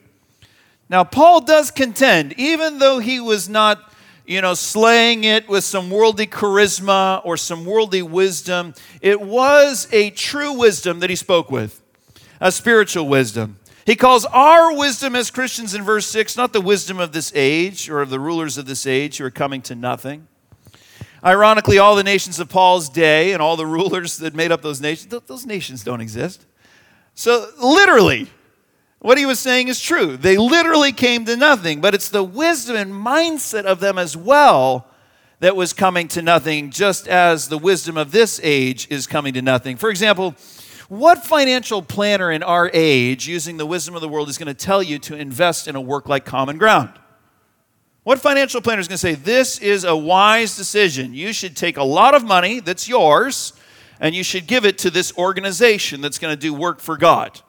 Now, 0.89 1.03
Paul 1.03 1.41
does 1.41 1.71
contend, 1.71 2.33
even 2.37 2.79
though 2.79 2.99
he 2.99 3.19
was 3.19 3.49
not, 3.49 3.91
you 4.25 4.41
know, 4.41 4.53
slaying 4.53 5.23
it 5.23 5.47
with 5.47 5.63
some 5.63 5.89
worldly 5.89 6.27
charisma 6.27 7.21
or 7.25 7.37
some 7.37 7.65
worldly 7.65 8.01
wisdom, 8.01 8.73
it 9.01 9.21
was 9.21 9.87
a 9.91 10.11
true 10.11 10.53
wisdom 10.53 10.99
that 10.99 11.09
he 11.09 11.15
spoke 11.15 11.49
with, 11.49 11.81
a 12.39 12.51
spiritual 12.51 13.07
wisdom. 13.07 13.57
He 13.85 13.95
calls 13.95 14.25
our 14.25 14.75
wisdom 14.75 15.15
as 15.15 15.29
Christians 15.29 15.73
in 15.73 15.83
verse 15.83 16.05
6 16.07 16.37
not 16.37 16.53
the 16.53 16.61
wisdom 16.61 16.99
of 16.99 17.11
this 17.11 17.31
age 17.35 17.89
or 17.89 18.01
of 18.01 18.09
the 18.09 18.19
rulers 18.19 18.57
of 18.57 18.65
this 18.65 18.85
age 18.85 19.17
who 19.17 19.25
are 19.25 19.31
coming 19.31 19.61
to 19.63 19.75
nothing. 19.75 20.27
Ironically, 21.25 21.77
all 21.79 21.95
the 21.95 22.03
nations 22.03 22.39
of 22.39 22.49
Paul's 22.49 22.89
day 22.89 23.31
and 23.31 23.41
all 23.41 23.55
the 23.55 23.65
rulers 23.65 24.17
that 24.17 24.35
made 24.35 24.51
up 24.51 24.61
those 24.61 24.81
nations, 24.81 25.21
those 25.25 25.45
nations 25.45 25.83
don't 25.83 26.01
exist. 26.01 26.45
So, 27.15 27.49
literally, 27.61 28.27
what 29.03 29.17
he 29.17 29.25
was 29.25 29.37
saying 29.37 29.67
is 29.67 29.81
true. 29.81 30.15
They 30.15 30.37
literally 30.37 30.93
came 30.93 31.25
to 31.25 31.35
nothing, 31.35 31.81
but 31.81 31.93
it's 31.93 32.07
the 32.07 32.23
wisdom 32.23 32.77
and 32.77 32.93
mindset 32.93 33.65
of 33.65 33.81
them 33.81 33.97
as 33.97 34.15
well 34.15 34.87
that 35.41 35.57
was 35.57 35.73
coming 35.73 36.07
to 36.07 36.21
nothing, 36.21 36.71
just 36.71 37.09
as 37.09 37.49
the 37.49 37.57
wisdom 37.57 37.97
of 37.97 38.13
this 38.13 38.39
age 38.41 38.87
is 38.89 39.05
coming 39.05 39.33
to 39.33 39.41
nothing. 39.41 39.75
For 39.75 39.89
example, 39.89 40.35
what 40.87 41.25
financial 41.25 41.81
planner 41.81 42.31
in 42.31 42.43
our 42.43 42.71
age, 42.73 43.27
using 43.27 43.57
the 43.57 43.65
wisdom 43.65 43.93
of 43.93 43.99
the 43.99 44.07
world, 44.07 44.29
is 44.29 44.37
going 44.37 44.47
to 44.47 44.53
tell 44.53 44.81
you 44.81 44.97
to 44.99 45.17
invest 45.17 45.67
in 45.67 45.75
a 45.75 45.81
work 45.81 46.07
like 46.07 46.23
Common 46.23 46.57
Ground? 46.57 46.91
What 48.03 48.19
financial 48.19 48.61
planner 48.61 48.79
is 48.79 48.87
going 48.87 48.95
to 48.95 48.99
say, 48.99 49.15
This 49.15 49.59
is 49.59 49.83
a 49.83 49.97
wise 49.97 50.55
decision? 50.55 51.13
You 51.13 51.33
should 51.33 51.57
take 51.57 51.75
a 51.75 51.83
lot 51.83 52.15
of 52.15 52.23
money 52.23 52.61
that's 52.61 52.87
yours 52.87 53.51
and 53.99 54.15
you 54.15 54.23
should 54.23 54.47
give 54.47 54.65
it 54.65 54.77
to 54.77 54.89
this 54.89 55.13
organization 55.17 55.99
that's 55.99 56.19
going 56.19 56.31
to 56.31 56.39
do 56.39 56.53
work 56.53 56.79
for 56.79 56.95
God. 56.95 57.41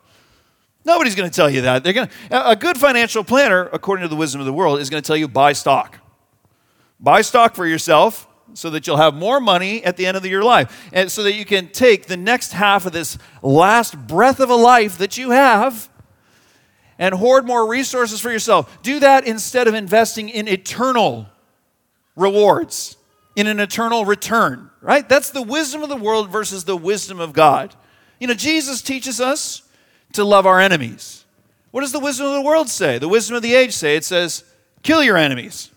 Nobody's 0.84 1.14
going 1.14 1.30
to 1.30 1.34
tell 1.34 1.48
you 1.48 1.62
that. 1.62 1.82
They're 1.82 1.92
going 1.92 2.08
to, 2.08 2.50
a 2.50 2.56
good 2.56 2.76
financial 2.76 3.24
planner, 3.24 3.68
according 3.72 4.02
to 4.02 4.08
the 4.08 4.16
wisdom 4.16 4.40
of 4.40 4.46
the 4.46 4.52
world, 4.52 4.80
is 4.80 4.90
going 4.90 5.02
to 5.02 5.06
tell 5.06 5.16
you 5.16 5.28
buy 5.28 5.52
stock. 5.52 5.98
Buy 7.00 7.22
stock 7.22 7.54
for 7.54 7.66
yourself 7.66 8.28
so 8.52 8.70
that 8.70 8.86
you'll 8.86 8.98
have 8.98 9.14
more 9.14 9.40
money 9.40 9.82
at 9.84 9.96
the 9.96 10.06
end 10.06 10.16
of 10.16 10.24
your 10.26 10.44
life. 10.44 10.88
And 10.92 11.10
so 11.10 11.22
that 11.22 11.34
you 11.34 11.44
can 11.44 11.68
take 11.68 12.06
the 12.06 12.16
next 12.16 12.52
half 12.52 12.86
of 12.86 12.92
this 12.92 13.18
last 13.42 14.06
breath 14.06 14.40
of 14.40 14.50
a 14.50 14.54
life 14.54 14.98
that 14.98 15.18
you 15.18 15.30
have 15.30 15.88
and 16.98 17.14
hoard 17.14 17.46
more 17.46 17.66
resources 17.66 18.20
for 18.20 18.30
yourself. 18.30 18.82
Do 18.82 19.00
that 19.00 19.26
instead 19.26 19.66
of 19.66 19.74
investing 19.74 20.28
in 20.28 20.46
eternal 20.46 21.26
rewards, 22.14 22.96
in 23.34 23.46
an 23.46 23.58
eternal 23.58 24.04
return, 24.04 24.70
right? 24.80 25.08
That's 25.08 25.30
the 25.30 25.42
wisdom 25.42 25.82
of 25.82 25.88
the 25.88 25.96
world 25.96 26.30
versus 26.30 26.64
the 26.64 26.76
wisdom 26.76 27.18
of 27.18 27.32
God. 27.32 27.74
You 28.20 28.28
know, 28.28 28.34
Jesus 28.34 28.80
teaches 28.80 29.20
us 29.20 29.62
to 30.14 30.24
love 30.24 30.46
our 30.46 30.60
enemies. 30.60 31.24
What 31.70 31.82
does 31.82 31.92
the 31.92 32.00
wisdom 32.00 32.26
of 32.26 32.34
the 32.34 32.42
world 32.42 32.68
say? 32.68 32.98
The 32.98 33.08
wisdom 33.08 33.36
of 33.36 33.42
the 33.42 33.54
age 33.54 33.72
say 33.72 33.96
it 33.96 34.04
says, 34.04 34.44
kill 34.82 35.02
your 35.02 35.16
enemies, 35.16 35.70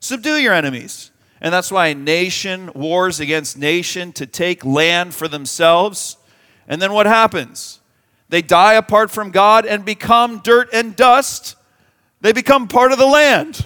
subdue 0.00 0.36
your 0.36 0.52
enemies. 0.52 1.10
And 1.40 1.52
that's 1.52 1.72
why 1.72 1.94
nation 1.94 2.70
wars 2.74 3.18
against 3.20 3.56
nation 3.56 4.12
to 4.12 4.26
take 4.26 4.64
land 4.64 5.14
for 5.14 5.26
themselves. 5.26 6.18
And 6.68 6.80
then 6.82 6.92
what 6.92 7.06
happens? 7.06 7.80
They 8.28 8.42
die 8.42 8.74
apart 8.74 9.10
from 9.10 9.30
God 9.30 9.64
and 9.64 9.84
become 9.84 10.40
dirt 10.40 10.68
and 10.72 10.94
dust. 10.94 11.56
They 12.20 12.32
become 12.32 12.68
part 12.68 12.92
of 12.92 12.98
the 12.98 13.06
land. 13.06 13.64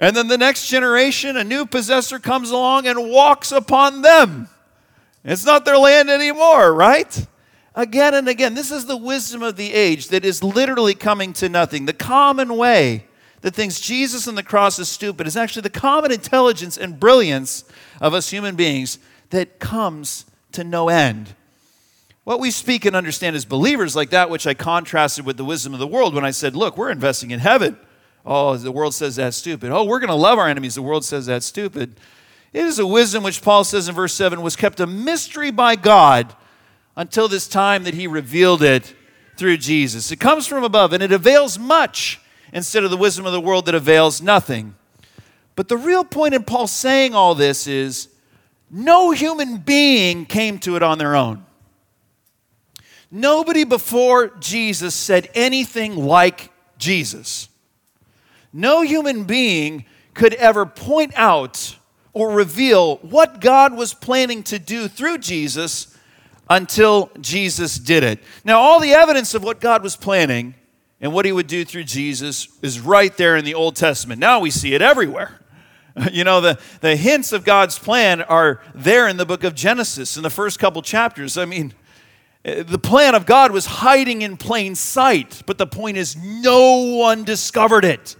And 0.00 0.16
then 0.16 0.28
the 0.28 0.38
next 0.38 0.66
generation, 0.66 1.36
a 1.36 1.44
new 1.44 1.64
possessor 1.64 2.18
comes 2.18 2.50
along 2.50 2.86
and 2.86 3.10
walks 3.10 3.52
upon 3.52 4.02
them. 4.02 4.48
It's 5.24 5.44
not 5.44 5.64
their 5.64 5.78
land 5.78 6.10
anymore, 6.10 6.74
right? 6.74 7.26
Again 7.74 8.14
and 8.14 8.28
again, 8.28 8.54
this 8.54 8.72
is 8.72 8.86
the 8.86 8.96
wisdom 8.96 9.42
of 9.42 9.56
the 9.56 9.72
age 9.72 10.08
that 10.08 10.24
is 10.24 10.42
literally 10.42 10.94
coming 10.94 11.32
to 11.34 11.48
nothing. 11.48 11.86
The 11.86 11.92
common 11.92 12.56
way 12.56 13.04
that 13.42 13.54
thinks 13.54 13.80
Jesus 13.80 14.26
and 14.26 14.36
the 14.36 14.42
cross 14.42 14.78
is 14.78 14.88
stupid 14.88 15.26
is 15.26 15.36
actually 15.36 15.62
the 15.62 15.70
common 15.70 16.10
intelligence 16.10 16.76
and 16.76 16.98
brilliance 16.98 17.64
of 18.00 18.12
us 18.12 18.30
human 18.30 18.56
beings 18.56 18.98
that 19.30 19.60
comes 19.60 20.26
to 20.52 20.64
no 20.64 20.88
end. 20.88 21.34
What 22.24 22.40
we 22.40 22.50
speak 22.50 22.84
and 22.84 22.94
understand 22.94 23.36
as 23.36 23.44
believers, 23.44 23.96
like 23.96 24.10
that 24.10 24.30
which 24.30 24.46
I 24.46 24.54
contrasted 24.54 25.24
with 25.24 25.36
the 25.36 25.44
wisdom 25.44 25.72
of 25.72 25.80
the 25.80 25.86
world 25.86 26.14
when 26.14 26.24
I 26.24 26.32
said, 26.32 26.54
Look, 26.54 26.76
we're 26.76 26.90
investing 26.90 27.30
in 27.30 27.40
heaven. 27.40 27.78
Oh, 28.26 28.56
the 28.56 28.72
world 28.72 28.94
says 28.94 29.16
that's 29.16 29.36
stupid. 29.36 29.70
Oh, 29.72 29.84
we're 29.84 30.00
going 30.00 30.08
to 30.08 30.14
love 30.14 30.38
our 30.38 30.48
enemies. 30.48 30.74
The 30.74 30.82
world 30.82 31.04
says 31.04 31.26
that's 31.26 31.46
stupid. 31.46 31.98
It 32.52 32.66
is 32.66 32.78
a 32.78 32.86
wisdom 32.86 33.22
which 33.22 33.42
Paul 33.42 33.64
says 33.64 33.88
in 33.88 33.94
verse 33.94 34.12
7 34.12 34.42
was 34.42 34.56
kept 34.56 34.80
a 34.80 34.86
mystery 34.86 35.50
by 35.50 35.76
God 35.76 36.34
until 37.00 37.28
this 37.28 37.48
time 37.48 37.84
that 37.84 37.94
he 37.94 38.06
revealed 38.06 38.62
it 38.62 38.94
through 39.38 39.56
Jesus. 39.56 40.12
It 40.12 40.20
comes 40.20 40.46
from 40.46 40.62
above 40.62 40.92
and 40.92 41.02
it 41.02 41.12
avails 41.12 41.58
much 41.58 42.20
instead 42.52 42.84
of 42.84 42.90
the 42.90 42.96
wisdom 42.98 43.24
of 43.24 43.32
the 43.32 43.40
world 43.40 43.64
that 43.64 43.74
avails 43.74 44.20
nothing. 44.20 44.74
But 45.56 45.68
the 45.68 45.78
real 45.78 46.04
point 46.04 46.34
in 46.34 46.44
Paul 46.44 46.66
saying 46.66 47.14
all 47.14 47.34
this 47.34 47.66
is 47.66 48.08
no 48.70 49.12
human 49.12 49.56
being 49.56 50.26
came 50.26 50.58
to 50.58 50.76
it 50.76 50.82
on 50.82 50.98
their 50.98 51.16
own. 51.16 51.46
Nobody 53.10 53.64
before 53.64 54.36
Jesus 54.38 54.94
said 54.94 55.30
anything 55.34 55.96
like 55.96 56.50
Jesus. 56.76 57.48
No 58.52 58.82
human 58.82 59.24
being 59.24 59.86
could 60.12 60.34
ever 60.34 60.66
point 60.66 61.14
out 61.16 61.78
or 62.12 62.30
reveal 62.30 62.96
what 62.96 63.40
God 63.40 63.74
was 63.74 63.94
planning 63.94 64.42
to 64.42 64.58
do 64.58 64.86
through 64.86 65.16
Jesus 65.16 65.89
until 66.50 67.10
Jesus 67.20 67.78
did 67.78 68.02
it. 68.02 68.18
Now, 68.44 68.58
all 68.58 68.80
the 68.80 68.92
evidence 68.92 69.34
of 69.34 69.44
what 69.44 69.60
God 69.60 69.82
was 69.84 69.96
planning 69.96 70.54
and 71.00 71.14
what 71.14 71.24
he 71.24 71.32
would 71.32 71.46
do 71.46 71.64
through 71.64 71.84
Jesus 71.84 72.48
is 72.60 72.80
right 72.80 73.16
there 73.16 73.36
in 73.36 73.44
the 73.44 73.54
Old 73.54 73.76
Testament. 73.76 74.20
Now 74.20 74.40
we 74.40 74.50
see 74.50 74.74
it 74.74 74.82
everywhere. 74.82 75.36
You 76.12 76.22
know, 76.22 76.40
the, 76.40 76.58
the 76.80 76.94
hints 76.94 77.32
of 77.32 77.44
God's 77.44 77.78
plan 77.78 78.22
are 78.22 78.62
there 78.76 79.08
in 79.08 79.16
the 79.16 79.26
book 79.26 79.42
of 79.42 79.56
Genesis 79.56 80.16
in 80.16 80.22
the 80.22 80.30
first 80.30 80.60
couple 80.60 80.80
chapters. 80.82 81.36
I 81.36 81.44
mean, 81.44 81.74
the 82.42 82.78
plan 82.78 83.16
of 83.16 83.26
God 83.26 83.50
was 83.50 83.66
hiding 83.66 84.22
in 84.22 84.36
plain 84.36 84.76
sight, 84.76 85.42
but 85.46 85.58
the 85.58 85.66
point 85.66 85.96
is, 85.96 86.16
no 86.16 86.96
one 86.96 87.24
discovered 87.24 87.84
it. 87.84 88.16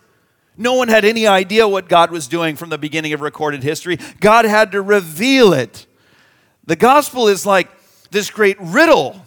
No 0.58 0.74
one 0.74 0.88
had 0.88 1.04
any 1.04 1.28
idea 1.28 1.66
what 1.66 1.88
God 1.88 2.10
was 2.10 2.26
doing 2.26 2.56
from 2.56 2.70
the 2.70 2.76
beginning 2.76 3.12
of 3.12 3.20
recorded 3.20 3.62
history. 3.62 3.98
God 4.18 4.44
had 4.44 4.72
to 4.72 4.82
reveal 4.82 5.54
it. 5.54 5.86
The 6.66 6.76
gospel 6.76 7.28
is 7.28 7.46
like 7.46 7.70
this 8.10 8.30
great 8.30 8.56
riddle. 8.60 9.26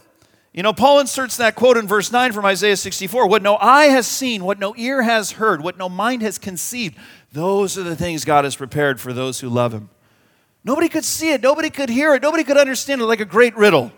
You 0.53 0.61
know, 0.61 0.73
Paul 0.73 0.99
inserts 0.99 1.37
that 1.37 1.55
quote 1.55 1.77
in 1.77 1.87
verse 1.87 2.11
9 2.11 2.31
from 2.31 2.45
Isaiah 2.45 2.77
64 2.77 3.27
What 3.27 3.41
no 3.41 3.57
eye 3.57 3.85
has 3.85 4.05
seen, 4.05 4.45
what 4.45 4.59
no 4.59 4.75
ear 4.77 5.01
has 5.01 5.31
heard, 5.33 5.63
what 5.63 5.77
no 5.77 5.89
mind 5.89 6.21
has 6.21 6.37
conceived, 6.37 6.95
those 7.31 7.77
are 7.77 7.83
the 7.83 7.95
things 7.95 8.23
God 8.23 8.43
has 8.43 8.55
prepared 8.55 9.01
for 9.01 9.13
those 9.13 9.39
who 9.39 9.49
love 9.49 9.73
Him. 9.73 9.89
Nobody 10.63 10.89
could 10.89 11.03
see 11.03 11.31
it, 11.31 11.41
nobody 11.41 11.69
could 11.69 11.89
hear 11.89 12.13
it, 12.13 12.21
nobody 12.21 12.43
could 12.43 12.57
understand 12.57 13.01
it 13.01 13.05
like 13.05 13.19
a 13.19 13.25
great 13.25 13.55
riddle. 13.55 13.91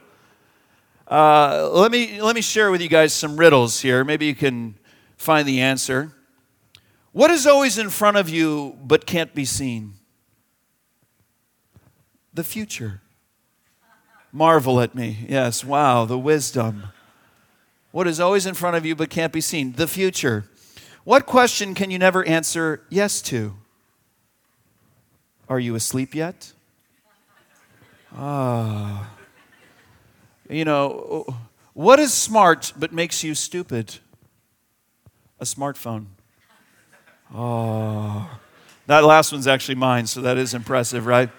Uh, 1.08 1.70
let, 1.72 1.92
me, 1.92 2.22
let 2.22 2.36
me 2.36 2.42
share 2.42 2.72
with 2.72 2.82
you 2.82 2.89
guys 2.89 3.13
some 3.13 3.38
riddles 3.38 3.82
here. 3.82 4.04
Maybe 4.04 4.25
you 4.25 4.34
can 4.34 4.75
find 5.18 5.48
the 5.48 5.62
answer. 5.62 6.12
What 7.12 7.30
is 7.32 7.46
always 7.46 7.77
in 7.77 7.89
front 7.89 8.18
of 8.18 8.30
you 8.30 8.77
but 8.84 9.06
can't 9.06 9.34
be 9.36 9.46
seen? 9.46 9.94
The 12.34 12.44
future. 12.44 13.01
Marvel 14.36 14.82
at 14.82 14.94
me. 14.94 15.25
Yes, 15.30 15.63
wow, 15.63 16.04
the 16.04 16.20
wisdom. 16.20 16.89
What 17.92 18.06
is 18.06 18.20
always 18.20 18.46
in 18.46 18.54
front 18.54 18.75
of 18.75 18.86
you 18.86 18.94
but 18.94 19.10
can't 19.10 19.32
be 19.32 19.39
seen? 19.39 19.72
The 19.72 19.88
future. 19.88 20.44
What 21.06 21.25
question 21.25 21.74
can 21.74 21.89
you 21.89 21.98
never 21.98 22.22
answer 22.25 22.82
yes 22.89 23.22
to? 23.24 23.56
Are 25.48 25.58
you 25.58 25.74
asleep 25.75 26.13
yet? 26.13 26.51
Ah. 28.13 29.10
You 30.50 30.65
know, 30.65 31.25
what 31.74 32.01
is 32.01 32.13
smart 32.13 32.74
but 32.77 32.92
makes 32.92 33.24
you 33.24 33.36
stupid? 33.36 34.00
A 35.39 35.46
smartphone. 35.46 36.08
Oh. 37.34 38.30
That 38.88 39.06
last 39.06 39.32
one's 39.32 39.48
actually 39.48 39.75
mine, 39.75 40.08
so 40.08 40.20
that 40.22 40.38
is 40.38 40.54
impressive, 40.54 41.06
right? 41.06 41.30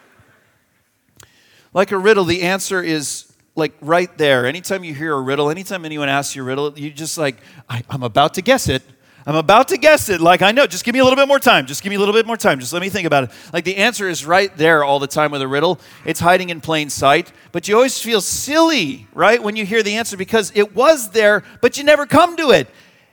Like 1.77 1.93
a 1.93 1.99
riddle, 1.99 2.25
the 2.25 2.41
answer 2.41 2.83
is 2.83 3.31
like 3.55 3.75
right 3.83 4.09
there. 4.17 4.47
Anytime 4.47 4.83
you 4.83 4.95
hear 4.95 5.13
a 5.13 5.21
riddle, 5.21 5.51
anytime 5.51 5.85
anyone 5.85 6.09
asks 6.09 6.35
you 6.35 6.41
a 6.41 6.45
riddle, 6.47 6.73
you 6.79 6.91
just 6.91 7.19
like, 7.19 7.37
I, 7.69 7.83
am 7.91 8.03
about 8.03 8.33
to 8.35 8.43
guess 8.43 8.71
it. 8.71 8.83
I'm 9.27 9.37
about 9.37 9.69
to 9.69 9.77
guess 9.77 10.09
it. 10.09 10.23
Like, 10.23 10.41
I 10.41 10.53
know, 10.53 10.67
just 10.67 10.87
give 10.87 10.95
me 10.95 11.01
a 11.01 11.05
little 11.05 11.19
bit 11.19 11.29
more 11.29 11.39
time. 11.39 11.67
Just 11.67 11.83
give 11.83 11.91
me 11.91 11.97
a 11.97 11.99
little 11.99 12.15
bit 12.15 12.27
more 12.27 12.39
time. 12.39 12.61
Just 12.61 12.73
let 12.73 12.81
me 12.81 12.89
think 12.89 13.07
about 13.07 13.25
it. 13.25 13.31
Like, 13.53 13.65
the 13.65 13.77
answer 13.77 14.09
is 14.09 14.25
right 14.25 14.57
there 14.57 14.85
all 14.85 14.99
the 14.99 15.07
time 15.07 15.31
with 15.31 15.43
a 15.43 15.49
riddle. 15.49 15.79
It's 16.07 16.19
hiding 16.19 16.49
in 16.49 16.63
plain 16.63 16.89
sight. 16.89 17.31
But 17.53 17.69
you 17.69 17.75
always 17.75 18.01
feel 18.01 18.23
silly, 18.23 19.07
right, 19.13 19.43
when 19.43 19.55
you 19.55 19.67
hear 19.67 19.83
the 19.83 19.97
answer 19.97 20.17
because 20.17 20.53
it 20.55 20.75
was 20.75 21.11
there, 21.11 21.43
but 21.61 21.77
you 21.77 21.85
never 21.85 22.07
come 22.07 22.39
to 22.39 22.53
it. 22.53 22.71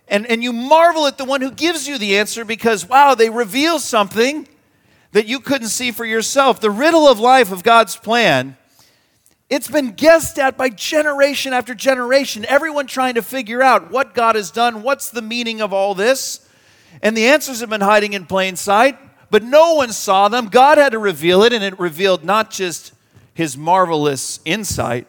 And, 0.08 0.26
and 0.28 0.42
you 0.42 0.54
marvel 0.54 1.06
at 1.06 1.18
the 1.18 1.26
one 1.26 1.42
who 1.42 1.52
gives 1.52 1.86
you 1.86 1.98
the 1.98 2.18
answer 2.18 2.46
because, 2.46 2.88
wow, 2.88 3.14
they 3.14 3.30
reveal 3.30 3.78
something 3.78 4.48
that 5.14 5.28
you 5.28 5.40
couldn't 5.40 5.70
see 5.70 5.92
for 5.92 6.06
yourself. 6.06 6.60
The 6.60 6.70
riddle 6.70 7.08
of 7.08 7.20
life 7.20 7.52
of 7.52 7.64
God's 7.64 7.96
plan, 7.96 8.58
it's 9.50 9.70
been 9.70 9.92
guessed 9.92 10.38
at 10.38 10.58
by 10.58 10.70
generation 10.70 11.54
after 11.54 11.74
generation, 11.74 12.46
everyone 12.50 12.88
trying 12.88 13.14
to 13.16 13.22
figure 13.22 13.62
out 13.62 13.92
what 13.92 14.14
God 14.14 14.36
has 14.36 14.52
done, 14.52 14.84
what's 14.84 15.10
the 15.10 15.22
meaning 15.22 15.62
of 15.62 15.72
all 15.72 15.96
this. 15.96 16.48
And 17.02 17.16
the 17.16 17.28
answers 17.28 17.60
have 17.62 17.70
been 17.70 17.82
hiding 17.82 18.14
in 18.14 18.26
plain 18.26 18.56
sight, 18.56 18.98
but 19.30 19.44
no 19.44 19.76
one 19.76 19.92
saw 19.92 20.28
them. 20.30 20.48
God 20.48 20.78
had 20.78 20.92
to 20.92 21.00
reveal 21.00 21.44
it, 21.44 21.54
and 21.54 21.64
it 21.64 21.80
revealed 21.80 22.24
not 22.24 22.52
just 22.52 22.94
his 23.34 23.56
marvelous 23.58 24.40
insight 24.46 25.08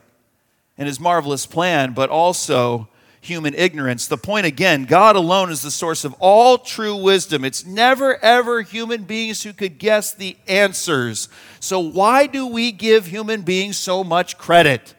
and 0.77 0.87
his 0.87 1.01
marvelous 1.01 1.47
plan, 1.47 1.93
but 1.93 2.11
also 2.11 2.88
human 3.25 3.55
ignorance. 3.55 4.07
The 4.07 4.19
point 4.19 4.47
again, 4.47 4.85
God 4.85 5.17
alone 5.17 5.51
is 5.51 5.63
the 5.63 5.71
source 5.71 6.05
of 6.05 6.15
all 6.19 6.59
true 6.59 6.95
wisdom. 6.97 7.45
It's 7.45 7.65
never, 7.65 8.23
ever 8.23 8.63
human 8.63 9.05
beings 9.05 9.43
who 9.43 9.53
could 9.53 9.79
guess 9.79 10.13
the 10.13 10.37
answers. 10.47 11.29
So, 11.61 11.81
why 11.81 12.27
do 12.27 12.47
we 12.47 12.73
give 12.73 13.07
human 13.07 13.43
beings 13.43 13.77
so 13.77 14.05
much 14.05 14.39
credit? 14.39 14.95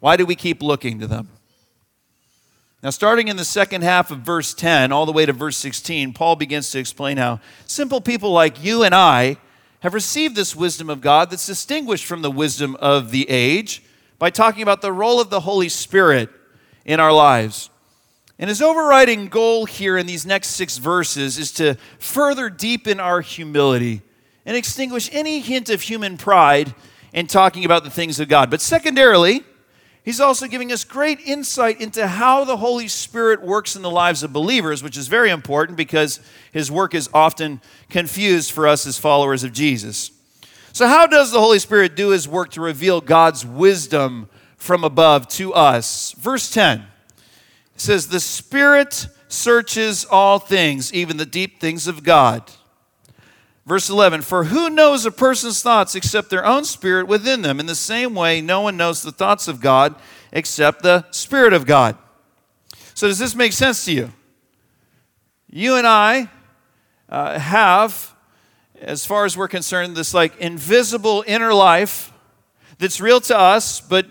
Why 0.00 0.16
do 0.16 0.24
we 0.24 0.34
keep 0.34 0.62
looking 0.62 1.00
to 1.00 1.06
them? 1.06 1.28
Now, 2.82 2.90
starting 2.90 3.26
in 3.26 3.36
the 3.36 3.44
second 3.44 3.82
half 3.82 4.12
of 4.12 4.18
verse 4.18 4.54
10 4.54 4.92
all 4.92 5.04
the 5.04 5.12
way 5.12 5.26
to 5.26 5.32
verse 5.32 5.56
16, 5.56 6.12
Paul 6.12 6.36
begins 6.36 6.70
to 6.70 6.78
explain 6.78 7.16
how 7.16 7.40
simple 7.66 8.00
people 8.00 8.30
like 8.30 8.62
you 8.62 8.84
and 8.84 8.94
I 8.94 9.38
have 9.80 9.94
received 9.94 10.36
this 10.36 10.54
wisdom 10.54 10.88
of 10.88 11.00
God 11.00 11.30
that's 11.30 11.46
distinguished 11.46 12.04
from 12.04 12.22
the 12.22 12.30
wisdom 12.30 12.76
of 12.76 13.10
the 13.10 13.28
age 13.28 13.82
by 14.18 14.30
talking 14.30 14.62
about 14.62 14.80
the 14.80 14.92
role 14.92 15.20
of 15.20 15.30
the 15.30 15.40
Holy 15.40 15.68
Spirit 15.68 16.30
in 16.88 16.98
our 17.00 17.12
lives. 17.12 17.68
And 18.38 18.48
his 18.48 18.62
overriding 18.62 19.28
goal 19.28 19.66
here 19.66 19.98
in 19.98 20.06
these 20.06 20.24
next 20.24 20.48
six 20.48 20.78
verses 20.78 21.38
is 21.38 21.52
to 21.52 21.76
further 21.98 22.48
deepen 22.48 22.98
our 22.98 23.20
humility 23.20 24.00
and 24.46 24.56
extinguish 24.56 25.10
any 25.12 25.40
hint 25.40 25.68
of 25.68 25.82
human 25.82 26.16
pride 26.16 26.74
in 27.12 27.26
talking 27.26 27.66
about 27.66 27.84
the 27.84 27.90
things 27.90 28.18
of 28.20 28.28
God. 28.28 28.50
But 28.50 28.62
secondarily, 28.62 29.44
he's 30.02 30.18
also 30.18 30.46
giving 30.46 30.72
us 30.72 30.82
great 30.82 31.20
insight 31.20 31.78
into 31.78 32.06
how 32.06 32.44
the 32.44 32.56
Holy 32.56 32.88
Spirit 32.88 33.42
works 33.42 33.76
in 33.76 33.82
the 33.82 33.90
lives 33.90 34.22
of 34.22 34.32
believers, 34.32 34.82
which 34.82 34.96
is 34.96 35.08
very 35.08 35.28
important 35.28 35.76
because 35.76 36.20
his 36.52 36.70
work 36.70 36.94
is 36.94 37.10
often 37.12 37.60
confused 37.90 38.50
for 38.50 38.66
us 38.66 38.86
as 38.86 38.98
followers 38.98 39.44
of 39.44 39.52
Jesus. 39.52 40.10
So, 40.72 40.86
how 40.86 41.06
does 41.06 41.32
the 41.32 41.40
Holy 41.40 41.58
Spirit 41.58 41.96
do 41.96 42.10
his 42.10 42.26
work 42.26 42.52
to 42.52 42.62
reveal 42.62 43.02
God's 43.02 43.44
wisdom 43.44 44.30
from 44.58 44.84
above 44.84 45.28
to 45.28 45.54
us. 45.54 46.12
Verse 46.12 46.50
10 46.50 46.84
says, 47.76 48.08
The 48.08 48.20
Spirit 48.20 49.06
searches 49.28 50.04
all 50.04 50.38
things, 50.38 50.92
even 50.92 51.16
the 51.16 51.24
deep 51.24 51.60
things 51.60 51.86
of 51.86 52.02
God. 52.02 52.50
Verse 53.64 53.88
11, 53.90 54.22
for 54.22 54.44
who 54.44 54.70
knows 54.70 55.04
a 55.04 55.10
person's 55.10 55.62
thoughts 55.62 55.94
except 55.94 56.30
their 56.30 56.44
own 56.44 56.64
spirit 56.64 57.06
within 57.06 57.42
them? 57.42 57.60
In 57.60 57.66
the 57.66 57.74
same 57.74 58.14
way, 58.14 58.40
no 58.40 58.62
one 58.62 58.78
knows 58.78 59.02
the 59.02 59.12
thoughts 59.12 59.46
of 59.46 59.60
God 59.60 59.94
except 60.32 60.82
the 60.82 61.04
Spirit 61.10 61.52
of 61.52 61.66
God. 61.66 61.96
So, 62.94 63.06
does 63.06 63.18
this 63.18 63.34
make 63.34 63.52
sense 63.52 63.84
to 63.84 63.92
you? 63.92 64.12
You 65.50 65.76
and 65.76 65.86
I 65.86 66.30
uh, 67.10 67.38
have, 67.38 68.14
as 68.80 69.04
far 69.04 69.26
as 69.26 69.36
we're 69.36 69.48
concerned, 69.48 69.96
this 69.96 70.14
like 70.14 70.36
invisible 70.38 71.22
inner 71.26 71.52
life 71.52 72.10
that's 72.78 73.00
real 73.02 73.20
to 73.20 73.38
us, 73.38 73.82
but 73.82 74.06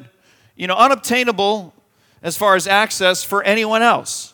you 0.58 0.68
know, 0.68 0.76
unobtainable 0.76 1.74
as 2.22 2.36
far 2.36 2.56
as 2.56 2.68
access 2.68 3.24
for 3.24 3.44
anyone 3.44 3.82
else. 3.82 4.34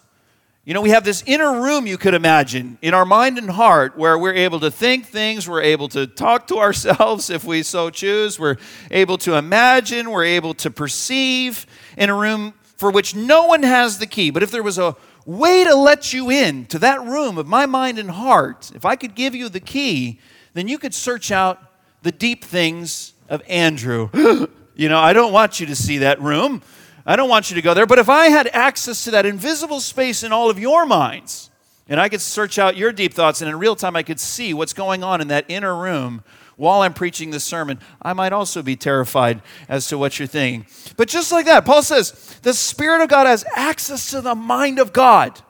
You 0.66 0.74
know, 0.74 0.80
we 0.80 0.92
have 0.92 1.04
this 1.04 1.22
inner 1.26 1.62
room 1.62 1.86
you 1.86 1.98
could 1.98 2.14
imagine 2.14 2.78
in 2.82 2.94
our 2.94 3.04
mind 3.04 3.38
and 3.38 3.50
heart 3.50 3.98
where 3.98 4.18
we're 4.18 4.34
able 4.34 4.62
to 4.62 4.72
think 4.72 5.06
things, 5.06 5.48
we're 5.48 5.62
able 5.62 5.90
to 5.90 6.08
talk 6.08 6.48
to 6.48 6.58
ourselves 6.60 7.30
if 7.30 7.44
we 7.44 7.64
so 7.64 7.90
choose, 7.90 8.40
we're 8.40 8.56
able 8.90 9.18
to 9.20 9.36
imagine, 9.36 10.10
we're 10.10 10.24
able 10.24 10.54
to 10.56 10.72
perceive 10.72 11.66
in 11.98 12.10
a 12.10 12.16
room 12.16 12.54
for 12.78 12.90
which 12.90 13.14
no 13.14 13.46
one 13.46 13.64
has 13.64 14.00
the 14.00 14.08
key. 14.08 14.30
But 14.30 14.42
if 14.42 14.52
there 14.52 14.64
was 14.64 14.78
a 14.78 14.96
way 15.26 15.66
to 15.66 15.76
let 15.76 16.14
you 16.14 16.30
in 16.30 16.66
to 16.68 16.80
that 16.80 17.02
room 17.02 17.38
of 17.38 17.46
my 17.46 17.66
mind 17.66 18.00
and 18.00 18.10
heart, 18.10 18.72
if 18.74 18.86
I 18.86 18.96
could 18.96 19.16
give 19.16 19.36
you 19.36 19.50
the 19.50 19.60
key, 19.60 20.22
then 20.54 20.70
you 20.70 20.78
could 20.78 20.94
search 20.94 21.30
out 21.30 21.62
the 22.04 22.12
deep 22.12 22.44
things 22.44 23.14
of 23.28 23.42
Andrew. 23.50 24.10
You 24.76 24.90
know, 24.90 25.00
I 25.00 25.14
don't 25.14 25.34
want 25.34 25.60
you 25.60 25.66
to 25.68 25.76
see 25.76 26.00
that 26.00 26.22
room. 26.22 26.62
I 27.06 27.16
don't 27.16 27.30
want 27.30 27.50
you 27.50 27.56
to 27.56 27.62
go 27.62 27.74
there. 27.74 27.86
But 27.86 28.00
if 28.00 28.10
I 28.10 28.28
had 28.28 28.48
access 28.48 29.04
to 29.04 29.12
that 29.12 29.26
invisible 29.26 29.80
space 29.80 30.24
in 30.24 30.32
all 30.32 30.50
of 30.50 30.58
your 30.58 30.86
minds, 30.86 31.50
and 31.88 32.00
I 32.00 32.10
could 32.10 32.22
search 32.22 32.58
out 32.58 32.78
your 32.78 32.92
deep 32.92 33.14
thoughts, 33.14 33.42
and 33.42 33.50
in 33.50 33.60
real 33.60 33.76
time 33.76 33.96
I 33.96 34.04
could 34.04 34.20
see 34.20 34.54
what's 34.54 34.74
going 34.74 35.04
on 35.04 35.22
in 35.22 35.28
that 35.28 35.46
inner 35.48 35.76
room 35.76 36.24
while 36.56 36.82
I'm 36.82 36.94
preaching 36.94 37.32
this 37.32 37.44
sermon, 37.44 37.80
I 38.02 38.14
might 38.14 38.32
also 38.32 38.62
be 38.62 38.76
terrified 38.76 39.42
as 39.68 39.88
to 39.88 39.98
what 39.98 40.18
you're 40.18 40.28
thinking. 40.28 40.66
But 40.98 41.08
just 41.08 41.32
like 41.32 41.46
that, 41.46 41.66
Paul 41.66 41.82
says 41.82 42.40
the 42.44 42.54
Spirit 42.54 43.02
of 43.02 43.10
God 43.10 43.28
has 43.28 43.44
access 43.56 44.12
to 44.12 44.22
the 44.22 44.36
mind 44.36 44.80
of 44.80 44.94
God 44.94 45.42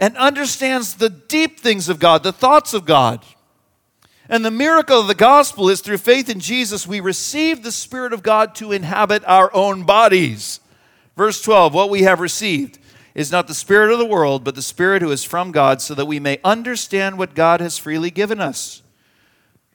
and 0.00 0.16
understands 0.16 0.94
the 0.94 1.08
deep 1.08 1.60
things 1.60 1.88
of 1.88 1.98
God, 1.98 2.22
the 2.22 2.32
thoughts 2.32 2.74
of 2.74 2.84
God. 2.84 3.24
And 4.28 4.44
the 4.44 4.50
miracle 4.50 5.00
of 5.00 5.06
the 5.06 5.14
gospel 5.14 5.68
is 5.68 5.80
through 5.80 5.98
faith 5.98 6.30
in 6.30 6.40
Jesus, 6.40 6.86
we 6.86 7.00
receive 7.00 7.62
the 7.62 7.72
Spirit 7.72 8.12
of 8.12 8.22
God 8.22 8.54
to 8.56 8.72
inhabit 8.72 9.22
our 9.26 9.54
own 9.54 9.84
bodies. 9.84 10.60
Verse 11.16 11.42
12 11.42 11.74
What 11.74 11.90
we 11.90 12.02
have 12.02 12.20
received 12.20 12.78
is 13.14 13.30
not 13.30 13.46
the 13.46 13.54
Spirit 13.54 13.92
of 13.92 13.98
the 13.98 14.06
world, 14.06 14.42
but 14.42 14.54
the 14.54 14.62
Spirit 14.62 15.02
who 15.02 15.10
is 15.10 15.24
from 15.24 15.52
God, 15.52 15.80
so 15.82 15.94
that 15.94 16.06
we 16.06 16.18
may 16.18 16.40
understand 16.42 17.18
what 17.18 17.34
God 17.34 17.60
has 17.60 17.78
freely 17.78 18.10
given 18.10 18.40
us. 18.40 18.82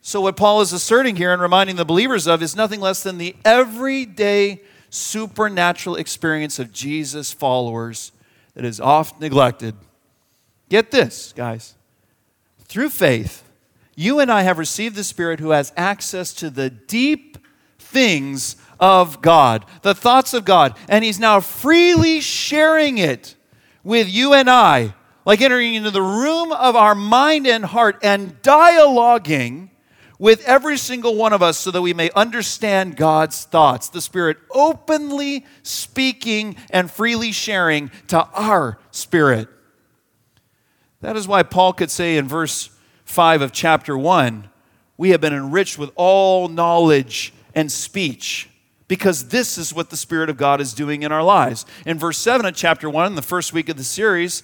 So, 0.02 0.22
what 0.22 0.38
Paul 0.38 0.62
is 0.62 0.74
asserting 0.74 1.18
here 1.18 1.32
and 1.32 1.42
reminding 1.42 1.76
the 1.76 1.86
believers 1.86 2.28
of 2.28 2.42
is 2.42 2.56
nothing 2.56 2.82
less 2.82 3.04
than 3.04 3.18
the 3.18 3.36
everyday 3.46 4.62
supernatural 4.90 5.96
experience 5.96 6.58
of 6.58 6.74
Jesus' 6.74 7.32
followers 7.32 8.12
that 8.56 8.66
is 8.66 8.80
oft 8.80 9.22
neglected. 9.22 9.76
Get 10.70 10.92
this, 10.92 11.34
guys. 11.36 11.76
Through 12.66 12.90
faith, 12.90 13.44
you 14.00 14.22
and 14.22 14.32
I 14.32 14.44
have 14.44 14.58
received 14.58 14.96
the 14.96 15.04
Spirit 15.04 15.42
who 15.42 15.50
has 15.50 15.74
access 15.76 16.32
to 16.36 16.50
the 16.50 16.70
deep 16.70 17.38
things 17.78 18.56
of 18.80 19.22
God, 19.22 19.66
the 19.82 19.94
thoughts 19.94 20.34
of 20.34 20.46
God, 20.46 20.78
and 20.88 21.04
He's 21.04 21.20
now 21.20 21.42
freely 21.42 22.22
sharing 22.22 22.98
it 22.98 23.36
with 23.84 24.08
you 24.08 24.34
and 24.34 24.50
I, 24.50 24.94
like 25.26 25.42
entering 25.42 25.74
into 25.74 25.92
the 25.92 26.02
room 26.02 26.54
of 26.54 26.78
our 26.78 26.96
mind 26.96 27.46
and 27.46 27.66
heart 27.66 28.00
and 28.02 28.42
dialoguing 28.42 29.70
with 30.18 30.46
every 30.46 30.78
single 30.78 31.16
one 31.16 31.34
of 31.34 31.44
us 31.44 31.58
so 31.58 31.70
that 31.70 31.82
we 31.82 31.94
may 31.94 32.10
understand 32.16 32.96
God's 32.96 33.44
thoughts. 33.44 33.90
The 33.90 34.00
Spirit 34.00 34.38
openly 34.52 35.46
speaking 35.62 36.56
and 36.70 36.90
freely 36.90 37.34
sharing 37.34 37.92
to 38.08 38.26
our 38.34 38.80
spirit. 38.92 39.50
That 41.02 41.18
is 41.18 41.28
why 41.28 41.44
Paul 41.44 41.74
could 41.74 41.92
say 41.92 42.16
in 42.16 42.30
verse 42.30 42.70
5 43.10 43.42
of 43.42 43.52
chapter 43.52 43.98
1 43.98 44.50
we 45.00 45.10
have 45.12 45.22
been 45.22 45.34
enriched 45.34 45.80
with 45.80 45.92
all 45.96 46.50
knowledge 46.50 47.34
and 47.56 47.72
speech 47.72 48.50
because 48.90 49.30
this 49.30 49.58
is 49.58 49.74
what 49.74 49.90
the 49.90 49.98
Spirit 49.98 50.30
of 50.30 50.36
God 50.36 50.60
is 50.60 50.74
doing 50.74 51.04
in 51.04 51.12
our 51.14 51.24
lives. 51.24 51.66
In 51.86 51.98
verse 51.98 52.18
7 52.18 52.46
of 52.46 52.54
chapter 52.54 52.90
1, 52.90 53.16
the 53.16 53.22
first 53.22 53.54
week 53.54 53.70
of 53.70 53.78
the 53.78 53.84
series, 53.86 54.44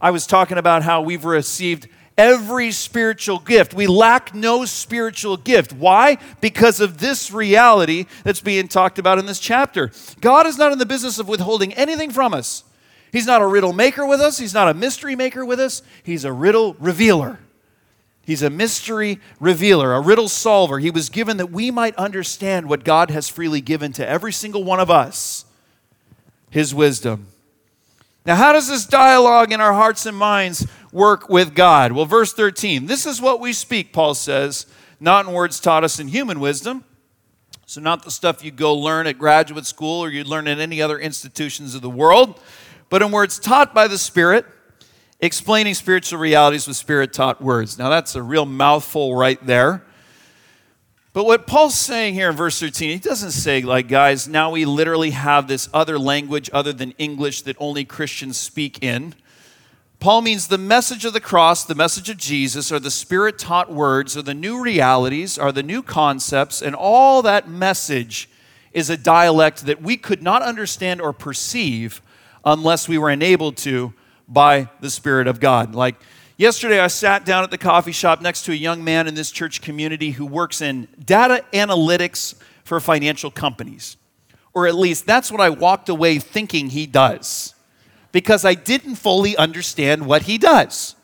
I 0.00 0.12
was 0.12 0.24
talking 0.24 0.56
about 0.56 0.84
how 0.84 1.02
we've 1.02 1.24
received 1.24 1.88
every 2.16 2.70
spiritual 2.70 3.40
gift. 3.40 3.74
We 3.74 3.88
lack 3.88 4.32
no 4.34 4.64
spiritual 4.66 5.36
gift. 5.36 5.72
Why? 5.72 6.18
Because 6.40 6.80
of 6.80 6.98
this 6.98 7.32
reality 7.32 8.06
that's 8.22 8.40
being 8.40 8.68
talked 8.68 9.00
about 9.00 9.18
in 9.18 9.26
this 9.26 9.40
chapter. 9.40 9.90
God 10.20 10.46
is 10.46 10.56
not 10.56 10.70
in 10.70 10.78
the 10.78 10.86
business 10.86 11.18
of 11.18 11.26
withholding 11.26 11.74
anything 11.74 12.10
from 12.12 12.32
us. 12.32 12.62
He's 13.10 13.26
not 13.26 13.42
a 13.42 13.46
riddle 13.46 13.72
maker 13.72 14.06
with 14.06 14.20
us, 14.20 14.38
He's 14.38 14.54
not 14.54 14.68
a 14.68 14.74
mystery 14.74 15.16
maker 15.16 15.44
with 15.44 15.58
us, 15.58 15.82
He's 16.04 16.24
a 16.24 16.32
riddle 16.32 16.74
revealer. 16.74 17.40
He's 18.26 18.42
a 18.42 18.50
mystery 18.50 19.20
revealer, 19.38 19.94
a 19.94 20.00
riddle 20.00 20.28
solver. 20.28 20.80
He 20.80 20.90
was 20.90 21.10
given 21.10 21.36
that 21.36 21.52
we 21.52 21.70
might 21.70 21.94
understand 21.94 22.68
what 22.68 22.82
God 22.82 23.12
has 23.12 23.28
freely 23.28 23.60
given 23.60 23.92
to 23.92 24.06
every 24.06 24.32
single 24.32 24.64
one 24.64 24.80
of 24.80 24.90
us 24.90 25.44
His 26.50 26.74
wisdom. 26.74 27.28
Now, 28.24 28.34
how 28.34 28.52
does 28.52 28.68
this 28.68 28.84
dialogue 28.84 29.52
in 29.52 29.60
our 29.60 29.74
hearts 29.74 30.06
and 30.06 30.16
minds 30.16 30.66
work 30.90 31.28
with 31.28 31.54
God? 31.54 31.92
Well, 31.92 32.04
verse 32.04 32.32
13 32.32 32.86
this 32.86 33.06
is 33.06 33.20
what 33.20 33.38
we 33.38 33.52
speak, 33.52 33.92
Paul 33.92 34.14
says, 34.14 34.66
not 34.98 35.26
in 35.26 35.32
words 35.32 35.60
taught 35.60 35.84
us 35.84 36.00
in 36.00 36.08
human 36.08 36.40
wisdom. 36.40 36.84
So, 37.64 37.80
not 37.80 38.02
the 38.02 38.10
stuff 38.10 38.44
you 38.44 38.50
go 38.50 38.74
learn 38.74 39.06
at 39.06 39.18
graduate 39.18 39.66
school 39.66 40.02
or 40.02 40.10
you 40.10 40.24
learn 40.24 40.48
in 40.48 40.58
any 40.58 40.82
other 40.82 40.98
institutions 40.98 41.76
of 41.76 41.82
the 41.82 41.90
world, 41.90 42.40
but 42.88 43.02
in 43.02 43.12
words 43.12 43.38
taught 43.38 43.72
by 43.72 43.86
the 43.86 43.98
Spirit, 43.98 44.46
explaining 45.20 45.74
spiritual 45.74 46.18
realities 46.18 46.66
with 46.66 46.76
Spirit 46.76 47.12
taught 47.12 47.40
words. 47.40 47.78
Now, 47.78 47.88
that's 47.88 48.14
a 48.14 48.22
real 48.22 48.46
mouthful 48.46 49.16
right 49.16 49.44
there. 49.44 49.84
But 51.12 51.24
what 51.24 51.46
Paul's 51.46 51.74
saying 51.74 52.12
here 52.12 52.28
in 52.28 52.36
verse 52.36 52.60
13, 52.60 52.90
he 52.90 52.98
doesn't 52.98 53.30
say, 53.30 53.62
like, 53.62 53.88
guys, 53.88 54.28
now 54.28 54.50
we 54.50 54.66
literally 54.66 55.10
have 55.10 55.48
this 55.48 55.66
other 55.72 55.98
language 55.98 56.50
other 56.52 56.74
than 56.74 56.90
English 56.98 57.42
that 57.42 57.56
only 57.58 57.86
Christians 57.86 58.36
speak 58.36 58.82
in. 58.82 59.14
Paul 59.98 60.20
means 60.20 60.48
the 60.48 60.58
message 60.58 61.06
of 61.06 61.14
the 61.14 61.20
cross, 61.20 61.64
the 61.64 61.74
message 61.74 62.10
of 62.10 62.18
Jesus, 62.18 62.70
are 62.70 62.78
the 62.78 62.90
spirit 62.90 63.38
taught 63.38 63.72
words, 63.72 64.14
are 64.14 64.22
the 64.22 64.34
new 64.34 64.62
realities, 64.62 65.38
are 65.38 65.52
the 65.52 65.62
new 65.62 65.82
concepts, 65.82 66.60
and 66.60 66.74
all 66.74 67.22
that 67.22 67.48
message 67.48 68.28
is 68.72 68.90
a 68.90 68.96
dialect 68.98 69.64
that 69.64 69.80
we 69.80 69.96
could 69.96 70.22
not 70.22 70.42
understand 70.42 71.00
or 71.00 71.14
perceive 71.14 72.02
unless 72.44 72.90
we 72.90 72.98
were 72.98 73.08
enabled 73.08 73.56
to 73.56 73.94
by 74.28 74.68
the 74.80 74.90
Spirit 74.90 75.26
of 75.26 75.40
God. 75.40 75.74
Like 75.74 75.96
yesterday, 76.36 76.80
I 76.80 76.88
sat 76.88 77.24
down 77.24 77.44
at 77.44 77.50
the 77.50 77.58
coffee 77.58 77.92
shop 77.92 78.20
next 78.20 78.44
to 78.44 78.52
a 78.52 78.56
young 78.56 78.82
man 78.84 79.06
in 79.06 79.14
this 79.14 79.30
church 79.30 79.60
community 79.60 80.10
who 80.12 80.26
works 80.26 80.60
in 80.60 80.88
data 81.04 81.44
analytics 81.52 82.34
for 82.64 82.80
financial 82.80 83.30
companies. 83.30 83.96
Or 84.54 84.66
at 84.66 84.74
least 84.74 85.06
that's 85.06 85.30
what 85.30 85.40
I 85.40 85.50
walked 85.50 85.88
away 85.88 86.18
thinking 86.18 86.70
he 86.70 86.86
does 86.86 87.54
because 88.12 88.44
I 88.44 88.54
didn't 88.54 88.94
fully 88.94 89.36
understand 89.36 90.06
what 90.06 90.22
he 90.22 90.38
does. 90.38 90.96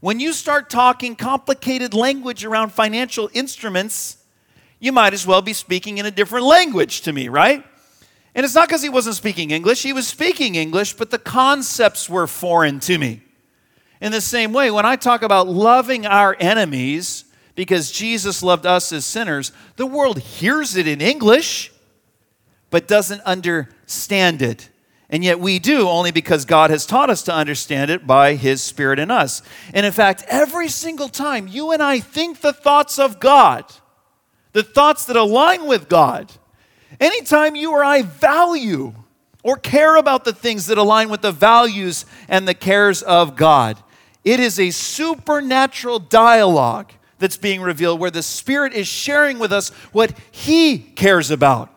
When 0.00 0.20
you 0.20 0.32
start 0.32 0.68
talking 0.68 1.14
complicated 1.16 1.94
language 1.94 2.44
around 2.44 2.72
financial 2.72 3.30
instruments, 3.32 4.18
you 4.80 4.92
might 4.92 5.14
as 5.14 5.26
well 5.26 5.42
be 5.42 5.52
speaking 5.52 5.98
in 5.98 6.06
a 6.06 6.10
different 6.10 6.44
language 6.44 7.02
to 7.02 7.12
me, 7.12 7.28
right? 7.28 7.64
And 8.36 8.44
it's 8.44 8.54
not 8.54 8.68
because 8.68 8.82
he 8.82 8.90
wasn't 8.90 9.16
speaking 9.16 9.50
English, 9.50 9.82
he 9.82 9.94
was 9.94 10.06
speaking 10.06 10.54
English, 10.54 10.92
but 10.92 11.10
the 11.10 11.18
concepts 11.18 12.08
were 12.08 12.26
foreign 12.26 12.78
to 12.80 12.98
me. 12.98 13.22
In 13.98 14.12
the 14.12 14.20
same 14.20 14.52
way, 14.52 14.70
when 14.70 14.84
I 14.84 14.96
talk 14.96 15.22
about 15.22 15.48
loving 15.48 16.04
our 16.04 16.36
enemies 16.38 17.24
because 17.54 17.90
Jesus 17.90 18.42
loved 18.42 18.66
us 18.66 18.92
as 18.92 19.06
sinners, 19.06 19.52
the 19.76 19.86
world 19.86 20.18
hears 20.18 20.76
it 20.76 20.86
in 20.86 21.00
English, 21.00 21.72
but 22.68 22.86
doesn't 22.86 23.22
understand 23.22 24.42
it. 24.42 24.68
And 25.08 25.24
yet 25.24 25.40
we 25.40 25.58
do 25.58 25.88
only 25.88 26.10
because 26.10 26.44
God 26.44 26.68
has 26.68 26.84
taught 26.84 27.08
us 27.08 27.22
to 27.22 27.34
understand 27.34 27.90
it 27.90 28.06
by 28.06 28.34
His 28.34 28.60
Spirit 28.60 28.98
in 28.98 29.10
us. 29.10 29.40
And 29.72 29.86
in 29.86 29.92
fact, 29.92 30.24
every 30.28 30.68
single 30.68 31.08
time 31.08 31.48
you 31.48 31.70
and 31.70 31.82
I 31.82 32.00
think 32.00 32.42
the 32.42 32.52
thoughts 32.52 32.98
of 32.98 33.18
God, 33.18 33.64
the 34.52 34.62
thoughts 34.62 35.06
that 35.06 35.16
align 35.16 35.66
with 35.66 35.88
God, 35.88 36.32
anytime 37.00 37.54
you 37.54 37.72
or 37.72 37.84
I 37.84 38.02
value 38.02 38.94
or 39.42 39.56
care 39.56 39.96
about 39.96 40.24
the 40.24 40.32
things 40.32 40.66
that 40.66 40.78
align 40.78 41.08
with 41.08 41.22
the 41.22 41.32
values 41.32 42.04
and 42.28 42.46
the 42.46 42.54
cares 42.54 43.02
of 43.02 43.36
God, 43.36 43.82
it 44.24 44.40
is 44.40 44.58
a 44.58 44.70
supernatural 44.70 45.98
dialogue 45.98 46.92
that's 47.18 47.36
being 47.36 47.60
revealed 47.60 48.00
where 48.00 48.10
the 48.10 48.22
Spirit 48.22 48.72
is 48.72 48.88
sharing 48.88 49.38
with 49.38 49.52
us 49.52 49.70
what 49.92 50.18
He 50.30 50.78
cares 50.78 51.30
about 51.30 51.72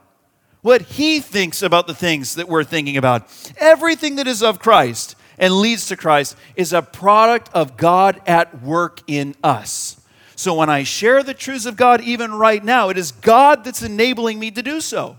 what 0.62 0.82
he 0.82 1.20
thinks 1.20 1.62
about 1.62 1.88
the 1.88 1.94
things 1.94 2.36
that 2.36 2.50
we're 2.50 2.64
thinking 2.64 2.98
about. 2.98 3.54
Everything 3.58 4.16
that 4.18 4.28
is 4.28 4.44
of 4.44 4.60
Christ 4.60 5.16
and 5.38 5.54
leads 5.54 5.88
to 5.88 5.96
Christ 5.96 6.36
is 6.56 6.74
a 6.74 6.82
product 6.82 7.50
of 7.54 7.78
God 7.78 8.22
at 8.28 8.62
work 8.62 9.02
in 9.08 9.36
us. 9.44 9.99
So 10.40 10.54
when 10.54 10.70
I 10.70 10.84
share 10.84 11.22
the 11.22 11.34
truths 11.34 11.66
of 11.66 11.76
God, 11.76 12.00
even 12.00 12.34
right 12.34 12.64
now, 12.64 12.88
it 12.88 12.98
is 12.98 13.12
God 13.12 13.66
that's 13.66 13.84
enabling 13.84 14.40
me 14.40 14.52
to 14.52 14.64
do 14.64 14.80
so. 14.80 15.18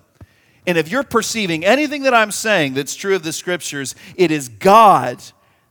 And 0.67 0.79
if 0.79 0.91
you're 0.91 1.03
perceiving 1.03 1.63
anything 1.63 2.05
that 2.05 2.15
I'm 2.15 2.31
saying 2.31 2.73
that's 2.73 2.95
true 2.95 3.15
of 3.15 3.23
the 3.23 3.35
scriptures, 3.35 3.95
it 4.17 4.31
is 4.31 4.49
God 4.49 5.23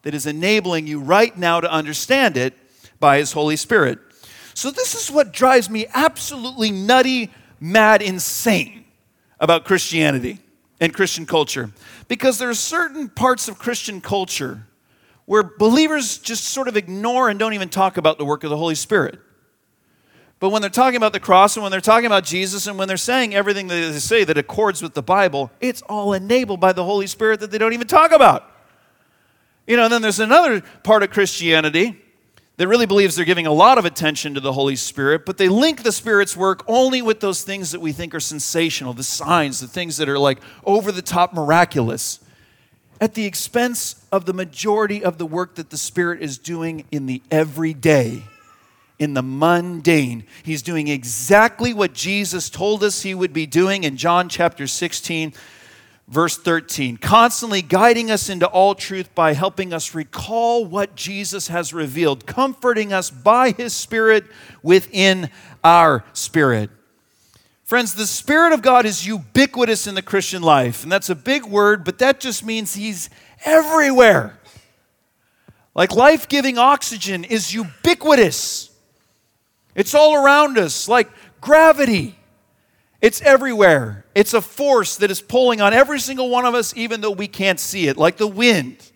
that 0.03 0.13
is 0.13 0.27
enabling 0.27 0.85
you 0.85 0.99
right 0.99 1.35
now 1.35 1.61
to 1.61 1.71
understand 1.71 2.37
it 2.37 2.53
by 2.99 3.17
His 3.17 3.31
Holy 3.31 3.55
Spirit. 3.55 3.97
So, 4.53 4.69
this 4.69 4.93
is 4.93 5.09
what 5.09 5.33
drives 5.33 5.67
me 5.67 5.87
absolutely 5.95 6.69
nutty, 6.69 7.31
mad, 7.59 8.03
insane 8.03 8.85
about 9.39 9.65
Christianity 9.65 10.37
and 10.79 10.93
Christian 10.93 11.25
culture 11.25 11.71
because 12.07 12.37
there 12.37 12.51
are 12.51 12.53
certain 12.53 13.09
parts 13.09 13.47
of 13.47 13.57
Christian 13.57 13.99
culture 13.99 14.67
where 15.25 15.41
believers 15.41 16.19
just 16.19 16.43
sort 16.43 16.67
of 16.67 16.77
ignore 16.77 17.29
and 17.29 17.39
don't 17.39 17.55
even 17.55 17.69
talk 17.69 17.97
about 17.97 18.19
the 18.19 18.25
work 18.25 18.43
of 18.43 18.51
the 18.51 18.57
Holy 18.57 18.75
Spirit. 18.75 19.19
But 20.39 20.49
when 20.49 20.61
they're 20.61 20.69
talking 20.69 20.95
about 20.95 21.11
the 21.11 21.19
cross 21.19 21.57
and 21.57 21.63
when 21.63 21.71
they're 21.71 21.81
talking 21.81 22.05
about 22.05 22.23
Jesus 22.23 22.65
and 22.65 22.77
when 22.77 22.87
they're 22.87 22.97
saying 22.97 23.35
everything 23.35 23.67
that 23.67 23.75
they 23.75 23.99
say 23.99 24.23
that 24.23 24.37
accords 24.37 24.81
with 24.81 24.93
the 24.93 25.03
Bible, 25.03 25.51
it's 25.59 25.81
all 25.83 26.13
enabled 26.13 26.61
by 26.61 26.71
the 26.71 26.85
Holy 26.85 27.07
Spirit 27.07 27.41
that 27.41 27.51
they 27.51 27.57
don't 27.57 27.73
even 27.73 27.87
talk 27.87 28.11
about. 28.11 28.49
You 29.67 29.75
know, 29.75 29.83
and 29.83 29.93
then 29.93 30.01
there's 30.01 30.19
another 30.19 30.61
part 30.83 31.03
of 31.03 31.11
Christianity 31.11 32.01
that 32.55 32.67
really 32.67 32.85
believes 32.85 33.15
they're 33.15 33.23
giving 33.23 33.47
a 33.47 33.53
lot 33.53 33.77
of 33.77 33.85
attention 33.85 34.33
to 34.33 34.39
the 34.39 34.51
Holy 34.51 34.75
Spirit, 34.75 35.25
but 35.25 35.37
they 35.37 35.47
link 35.47 35.83
the 35.83 35.91
Spirit's 35.91 36.35
work 36.35 36.63
only 36.67 37.01
with 37.01 37.19
those 37.19 37.41
things 37.41 37.71
that 37.71 37.79
we 37.79 37.91
think 37.91 38.13
are 38.13 38.19
sensational, 38.19 38.93
the 38.93 39.03
signs, 39.03 39.59
the 39.59 39.67
things 39.67 39.95
that 39.97 40.09
are 40.09 40.19
like 40.19 40.39
over 40.65 40.91
the 40.91 41.01
top 41.01 41.33
miraculous, 41.33 42.19
at 42.99 43.13
the 43.13 43.25
expense 43.25 44.05
of 44.11 44.25
the 44.25 44.33
majority 44.33 45.03
of 45.03 45.17
the 45.17 45.25
work 45.25 45.55
that 45.55 45.69
the 45.69 45.77
Spirit 45.77 46.21
is 46.21 46.37
doing 46.37 46.83
in 46.91 47.05
the 47.05 47.21
everyday, 47.31 48.23
in 48.99 49.13
the 49.13 49.23
mundane. 49.23 50.25
He's 50.43 50.61
doing 50.61 50.87
exactly 50.87 51.73
what 51.73 51.93
Jesus 51.93 52.49
told 52.49 52.83
us 52.83 53.01
he 53.01 53.15
would 53.15 53.33
be 53.33 53.45
doing 53.45 53.83
in 53.83 53.97
John 53.97 54.29
chapter 54.29 54.67
16 54.67 55.33
verse 56.07 56.37
13, 56.37 56.97
constantly 56.97 57.61
guiding 57.61 58.09
us 58.09 58.29
into 58.29 58.47
all 58.47 58.73
truth 58.73 59.13
by 59.13 59.33
helping 59.33 59.71
us 59.71 59.93
recall 59.93 60.65
what 60.65 60.95
Jesus 60.95 61.49
has 61.49 61.71
revealed, 61.71 62.25
comforting 62.25 62.91
us 62.91 63.11
by 63.11 63.51
his 63.51 63.73
Spirit 63.75 64.25
within 64.63 65.29
our 65.63 66.03
spirit. 66.13 66.71
Friends, 67.69 67.93
the 67.93 68.07
Spirit 68.07 68.51
of 68.51 68.63
God 68.63 68.87
is 68.87 69.05
ubiquitous 69.05 69.85
in 69.85 69.93
the 69.93 70.01
Christian 70.01 70.41
life. 70.41 70.81
And 70.81 70.91
that's 70.91 71.11
a 71.11 71.15
big 71.15 71.45
word, 71.45 71.83
but 71.83 71.99
that 71.99 72.19
just 72.19 72.43
means 72.43 72.73
He's 72.73 73.11
everywhere. 73.45 74.39
Like 75.75 75.95
life 75.95 76.27
giving 76.27 76.57
oxygen 76.57 77.23
is 77.23 77.53
ubiquitous, 77.53 78.68
it's 79.79 79.93
all 79.93 80.15
around 80.15 80.57
us, 80.57 80.87
like 80.87 81.09
gravity. 81.41 82.15
It's 83.01 83.21
everywhere. 83.21 84.05
It's 84.13 84.33
a 84.33 84.41
force 84.41 84.97
that 84.97 85.09
is 85.09 85.21
pulling 85.21 85.61
on 85.61 85.73
every 85.73 85.99
single 85.99 86.29
one 86.29 86.45
of 86.45 86.53
us, 86.53 86.75
even 86.75 87.01
though 87.01 87.11
we 87.11 87.27
can't 87.27 87.59
see 87.59 87.87
it, 87.87 87.97
like 87.97 88.17
the 88.17 88.27
wind, 88.27 88.91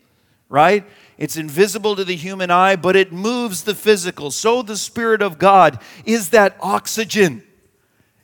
right? 0.48 0.84
It's 1.16 1.36
invisible 1.36 1.96
to 1.96 2.04
the 2.04 2.16
human 2.16 2.50
eye, 2.50 2.76
but 2.76 2.96
it 2.96 3.12
moves 3.12 3.62
the 3.62 3.74
physical. 3.74 4.30
So 4.30 4.62
the 4.62 4.76
Spirit 4.76 5.22
of 5.22 5.38
God 5.38 5.78
is 6.04 6.30
that 6.30 6.56
oxygen, 6.60 7.42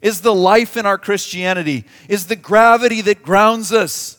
is 0.03 0.21
the 0.21 0.35
life 0.35 0.77
in 0.77 0.87
our 0.87 0.99
Christianity, 0.99 1.85
is 2.09 2.27
the 2.27 2.37
gravity 2.37 3.01
that 3.03 3.23
grounds 3.23 3.73
us, 3.73 4.19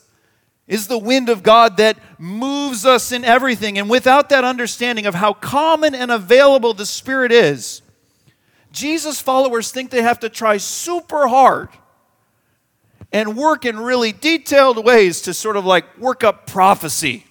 is 0.66 0.88
the 0.88 0.98
wind 0.98 1.28
of 1.28 1.42
God 1.42 1.76
that 1.76 1.98
moves 2.18 2.86
us 2.86 3.12
in 3.12 3.24
everything. 3.24 3.78
And 3.78 3.90
without 3.90 4.30
that 4.30 4.42
understanding 4.42 5.06
of 5.06 5.14
how 5.14 5.32
common 5.32 5.94
and 5.94 6.10
available 6.10 6.72
the 6.72 6.86
Spirit 6.86 7.30
is, 7.30 7.82
Jesus 8.72 9.20
followers 9.20 9.70
think 9.70 9.90
they 9.90 10.02
have 10.02 10.20
to 10.20 10.28
try 10.28 10.56
super 10.56 11.28
hard 11.28 11.68
and 13.12 13.36
work 13.36 13.64
in 13.64 13.78
really 13.78 14.12
detailed 14.12 14.84
ways 14.84 15.22
to 15.22 15.34
sort 15.34 15.56
of 15.56 15.64
like 15.64 15.98
work 15.98 16.24
up 16.24 16.46
prophecy, 16.46 17.24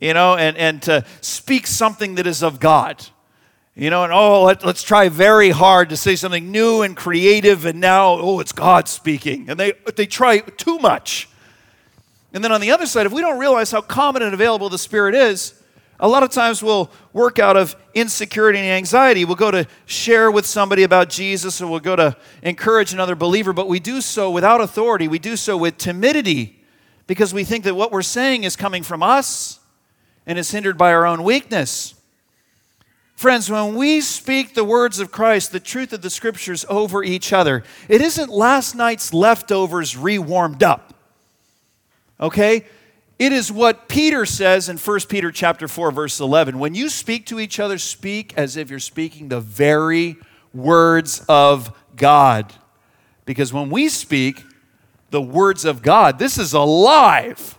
you 0.00 0.14
know, 0.14 0.36
and, 0.36 0.56
and 0.56 0.80
to 0.82 1.04
speak 1.20 1.66
something 1.66 2.14
that 2.14 2.26
is 2.26 2.42
of 2.42 2.60
God. 2.60 3.04
You 3.76 3.90
know, 3.90 4.04
and 4.04 4.12
oh, 4.12 4.44
let, 4.44 4.64
us 4.64 4.84
try 4.84 5.08
very 5.08 5.50
hard 5.50 5.88
to 5.88 5.96
say 5.96 6.14
something 6.14 6.52
new 6.52 6.82
and 6.82 6.96
creative, 6.96 7.64
and 7.64 7.80
now, 7.80 8.12
oh, 8.12 8.38
it's 8.38 8.52
God 8.52 8.88
speaking. 8.88 9.50
And 9.50 9.58
they, 9.58 9.72
they 9.96 10.06
try 10.06 10.38
too 10.38 10.78
much. 10.78 11.28
And 12.32 12.44
then 12.44 12.52
on 12.52 12.60
the 12.60 12.70
other 12.70 12.86
side, 12.86 13.04
if 13.04 13.12
we 13.12 13.20
don't 13.20 13.40
realize 13.40 13.72
how 13.72 13.80
common 13.80 14.22
and 14.22 14.32
available 14.32 14.68
the 14.68 14.78
Spirit 14.78 15.16
is, 15.16 15.60
a 16.00 16.08
lot 16.08 16.22
of 16.22 16.30
times 16.30 16.62
we'll 16.62 16.90
work 17.12 17.38
out 17.38 17.56
of 17.56 17.76
insecurity 17.94 18.58
and 18.58 18.68
anxiety. 18.68 19.24
We'll 19.24 19.36
go 19.36 19.50
to 19.50 19.66
share 19.86 20.30
with 20.30 20.44
somebody 20.44 20.82
about 20.82 21.08
Jesus 21.08 21.60
or 21.60 21.68
we'll 21.68 21.80
go 21.80 21.96
to 21.96 22.16
encourage 22.42 22.92
another 22.92 23.14
believer, 23.14 23.52
but 23.52 23.68
we 23.68 23.78
do 23.78 24.00
so 24.00 24.30
without 24.30 24.60
authority. 24.60 25.06
We 25.06 25.18
do 25.18 25.36
so 25.36 25.56
with 25.56 25.78
timidity 25.78 26.60
because 27.06 27.32
we 27.32 27.44
think 27.44 27.64
that 27.64 27.76
what 27.76 27.92
we're 27.92 28.02
saying 28.02 28.44
is 28.44 28.56
coming 28.56 28.82
from 28.82 29.02
us 29.02 29.60
and 30.26 30.38
is 30.38 30.50
hindered 30.50 30.76
by 30.76 30.92
our 30.92 31.06
own 31.06 31.22
weakness. 31.22 31.94
Friends, 33.14 33.48
when 33.48 33.76
we 33.76 34.00
speak 34.00 34.54
the 34.54 34.64
words 34.64 34.98
of 34.98 35.12
Christ, 35.12 35.52
the 35.52 35.60
truth 35.60 35.92
of 35.92 36.02
the 36.02 36.10
scriptures 36.10 36.64
over 36.68 37.04
each 37.04 37.32
other, 37.32 37.62
it 37.88 38.00
isn't 38.00 38.30
last 38.30 38.74
night's 38.74 39.14
leftovers 39.14 39.96
rewarmed 39.96 40.62
up. 40.64 40.94
Okay? 42.20 42.66
It 43.18 43.32
is 43.32 43.52
what 43.52 43.88
Peter 43.88 44.26
says 44.26 44.68
in 44.68 44.76
1 44.76 45.00
Peter 45.08 45.30
chapter 45.30 45.68
4 45.68 45.92
verse 45.92 46.18
11. 46.18 46.58
When 46.58 46.74
you 46.74 46.88
speak 46.88 47.26
to 47.26 47.38
each 47.38 47.60
other, 47.60 47.78
speak 47.78 48.34
as 48.36 48.56
if 48.56 48.70
you're 48.70 48.80
speaking 48.80 49.28
the 49.28 49.40
very 49.40 50.16
words 50.52 51.24
of 51.28 51.76
God. 51.96 52.52
Because 53.24 53.52
when 53.52 53.70
we 53.70 53.88
speak 53.88 54.42
the 55.10 55.22
words 55.22 55.64
of 55.64 55.80
God, 55.80 56.18
this 56.18 56.38
is 56.38 56.52
alive. 56.52 57.56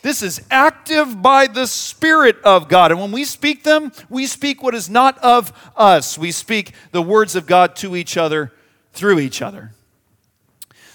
This 0.00 0.22
is 0.22 0.44
active 0.50 1.22
by 1.22 1.46
the 1.46 1.66
Spirit 1.66 2.36
of 2.42 2.68
God. 2.68 2.90
And 2.90 3.00
when 3.00 3.12
we 3.12 3.24
speak 3.24 3.62
them, 3.62 3.92
we 4.08 4.26
speak 4.26 4.62
what 4.62 4.74
is 4.74 4.90
not 4.90 5.16
of 5.18 5.52
us. 5.76 6.18
We 6.18 6.32
speak 6.32 6.72
the 6.90 7.02
words 7.02 7.36
of 7.36 7.46
God 7.46 7.76
to 7.76 7.94
each 7.94 8.16
other 8.16 8.52
through 8.92 9.20
each 9.20 9.42
other. 9.42 9.72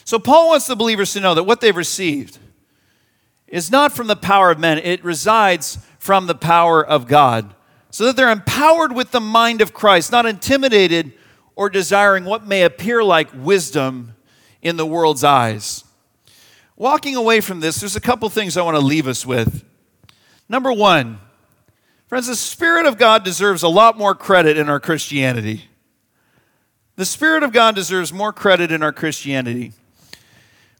So 0.04 0.20
Paul 0.20 0.50
wants 0.50 0.68
the 0.68 0.76
believers 0.76 1.14
to 1.14 1.20
know 1.20 1.36
that 1.36 1.44
what 1.44 1.62
they've 1.62 1.76
received 1.76 2.40
is 3.48 3.72
not 3.72 3.92
from 3.92 4.08
the 4.08 4.16
power 4.16 4.52
of 4.52 4.60
men, 4.60 4.78
it 4.78 5.04
resides 5.04 5.80
from 6.00 6.28
the 6.28 6.36
power 6.36 6.86
of 6.86 7.08
God. 7.08 7.54
So 7.90 8.06
that 8.06 8.16
they're 8.16 8.32
empowered 8.32 8.92
with 8.92 9.12
the 9.12 9.22
mind 9.22 9.62
of 9.62 9.74
Christ, 9.74 10.12
not 10.12 10.26
intimidated 10.26 11.14
or 11.56 11.70
desiring 11.70 12.26
what 12.26 12.46
may 12.46 12.64
appear 12.64 13.04
like 13.04 13.30
wisdom 13.34 14.16
in 14.62 14.78
the 14.78 14.86
world's 14.86 15.24
eyes. 15.24 15.84
Walking 16.76 17.16
away 17.16 17.42
from 17.42 17.60
this, 17.60 17.80
there's 17.80 17.96
a 17.96 18.02
couple 18.02 18.30
things 18.30 18.56
I 18.56 18.62
want 18.62 18.76
to 18.78 18.84
leave 18.84 19.08
us 19.08 19.26
with. 19.26 19.64
Number 20.48 20.72
one, 20.72 21.20
friends, 22.06 22.28
the 22.28 22.36
Spirit 22.36 22.86
of 22.86 22.98
God 22.98 23.24
deserves 23.24 23.64
a 23.64 23.68
lot 23.68 23.98
more 23.98 24.14
credit 24.14 24.58
in 24.58 24.70
our 24.70 24.80
Christianity. 24.80 25.66
The 26.96 27.06
Spirit 27.06 27.44
of 27.44 27.52
God 27.52 27.76
deserves 27.76 28.14
more 28.14 28.34
credit 28.34 28.72
in 28.72 28.84
our 28.84 28.94
Christianity. 28.94 29.74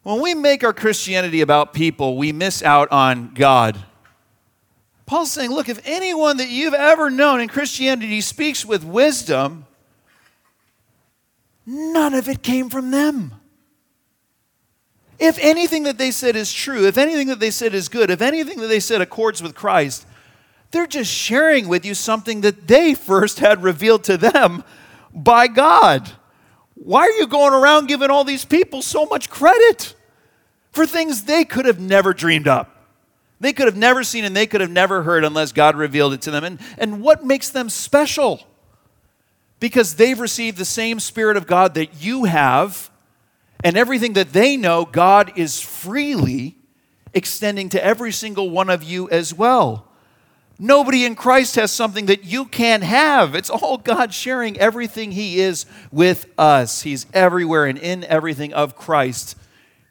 When 0.08 0.22
we 0.22 0.36
make 0.36 0.64
our 0.64 0.72
Christianity 0.72 1.42
about 1.42 1.74
people, 1.74 2.16
we 2.16 2.32
miss 2.32 2.64
out 2.64 2.90
on 2.94 3.34
God. 3.34 3.78
Paul's 5.06 5.34
saying, 5.34 5.52
look, 5.52 5.68
if 5.68 5.82
anyone 5.84 6.38
that 6.38 6.48
you've 6.48 6.74
ever 6.74 7.10
known 7.10 7.42
in 7.42 7.50
Christianity 7.50 8.22
speaks 8.22 8.66
with 8.66 8.86
wisdom, 8.86 9.66
none 11.66 12.14
of 12.14 12.30
it 12.30 12.42
came 12.42 12.70
from 12.70 12.92
them. 12.92 13.34
If 15.20 15.38
anything 15.40 15.84
that 15.84 15.98
they 15.98 16.12
said 16.12 16.38
is 16.38 16.54
true, 16.54 16.88
if 16.88 16.98
anything 16.98 17.28
that 17.28 17.42
they 17.42 17.52
said 17.52 17.74
is 17.74 17.90
good, 17.90 18.10
if 18.10 18.22
anything 18.22 18.62
that 18.62 18.68
they 18.68 18.80
said 18.80 19.02
accords 19.02 19.44
with 19.44 19.56
Christ, 19.56 20.08
they're 20.72 20.88
just 20.88 21.12
sharing 21.12 21.68
with 21.68 21.84
you 21.84 21.94
something 21.94 22.40
that 22.42 22.66
they 22.66 22.94
first 22.94 23.40
had 23.40 23.62
revealed 23.62 24.06
to 24.06 24.16
them 24.16 24.64
by 25.14 25.48
God. 25.48 26.10
Why 26.76 27.02
are 27.02 27.20
you 27.20 27.28
going 27.28 27.54
around 27.54 27.88
giving 27.88 28.10
all 28.10 28.24
these 28.24 28.46
people 28.46 28.82
so 28.82 29.06
much 29.06 29.30
credit? 29.30 29.96
For 30.78 30.86
things 30.86 31.24
they 31.24 31.44
could 31.44 31.66
have 31.66 31.80
never 31.80 32.14
dreamed 32.14 32.48
up. 32.48 32.86
They 33.40 33.52
could 33.52 33.66
have 33.66 33.76
never 33.76 34.04
seen 34.04 34.26
and 34.26 34.36
they 34.36 34.46
could 34.46 34.62
have 34.62 34.70
never 34.70 35.02
heard 35.02 35.26
unless 35.26 35.52
God 35.52 35.76
revealed 35.76 36.14
it 36.14 36.22
to 36.22 36.32
them. 36.32 36.44
And, 36.44 36.60
and 36.78 37.02
what 37.02 37.26
makes 37.26 37.50
them 37.50 37.68
special? 37.68 38.46
Because 39.60 39.96
they've 39.96 40.20
received 40.20 40.56
the 40.56 40.66
same 40.66 41.00
Spirit 41.00 41.36
of 41.36 41.48
God 41.48 41.74
that 41.74 42.00
you 42.04 42.26
have, 42.26 42.92
and 43.64 43.76
everything 43.76 44.14
that 44.14 44.34
they 44.34 44.56
know, 44.56 44.86
God 44.86 45.34
is 45.36 45.60
freely 45.60 46.56
extending 47.12 47.70
to 47.70 47.84
every 47.84 48.12
single 48.12 48.52
one 48.52 48.70
of 48.70 48.84
you 48.84 49.10
as 49.10 49.34
well. 49.34 49.88
Nobody 50.60 51.06
in 51.06 51.16
Christ 51.16 51.56
has 51.56 51.72
something 51.72 52.06
that 52.06 52.24
you 52.24 52.46
can't 52.46 52.84
have. 52.84 53.34
It's 53.34 53.50
all 53.50 53.80
God 53.80 54.14
sharing 54.14 54.60
everything 54.60 55.12
He 55.12 55.40
is 55.40 55.66
with 55.92 56.28
us. 56.38 56.84
He's 56.84 57.08
everywhere 57.16 57.66
and 57.66 57.80
in 57.80 58.04
everything 58.04 58.54
of 58.54 58.76
Christ 58.76 59.36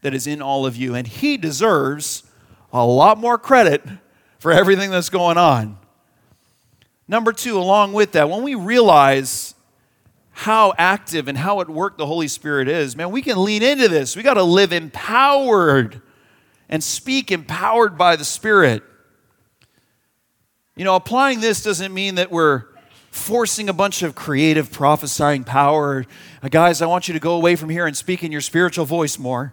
that 0.07 0.15
is 0.15 0.29
in 0.29 0.41
all 0.41 0.65
of 0.65 0.77
you. 0.77 0.95
And 0.95 1.05
he 1.05 1.37
deserves 1.37 2.23
a 2.73 2.87
lot 2.87 3.19
more 3.19 3.39
credit 3.39 3.83
for 4.39 4.53
everything 4.53 4.93
that's 4.93 5.09
going 5.09 5.37
on. 5.37 5.79
Number 7.09 7.33
two, 7.33 7.59
along 7.59 7.93
with 7.93 8.13
that, 8.13 8.31
when 8.31 8.45
we 8.45 8.55
realize 8.55 9.57
how 10.31 10.73
active 10.79 11.27
and 11.27 11.37
how 11.37 11.61
at 11.61 11.69
work 11.69 11.99
the 11.99 12.07
Holy 12.07 12.29
Spirit 12.29 12.69
is, 12.69 12.95
man, 12.95 13.11
we 13.11 13.21
can 13.21 13.43
lean 13.43 13.65
into 13.65 13.89
this. 13.89 14.15
We 14.15 14.23
got 14.23 14.35
to 14.35 14.45
live 14.45 14.73
empowered 14.73 16.01
and 16.69 16.85
speak 16.85 17.33
empowered 17.33 17.99
by 17.99 18.15
the 18.15 18.25
Spirit. 18.25 18.85
You 20.77 20.85
know, 20.85 20.95
applying 20.95 21.41
this 21.41 21.65
doesn't 21.65 21.93
mean 21.93 22.15
that 22.15 22.31
we're 22.31 22.67
forcing 23.11 23.69
a 23.69 23.73
bunch 23.73 24.05
of 24.05 24.15
creative 24.15 24.71
prophesying 24.71 25.43
power. 25.43 26.07
Guys, 26.49 26.81
I 26.81 26.87
want 26.87 27.09
you 27.09 27.15
to 27.15 27.21
go 27.21 27.35
away 27.35 27.57
from 27.57 27.71
here 27.71 27.89
and 27.89 27.97
speak 27.97 28.23
in 28.23 28.31
your 28.31 28.41
spiritual 28.41 28.85
voice 28.85 29.19
more. 29.19 29.53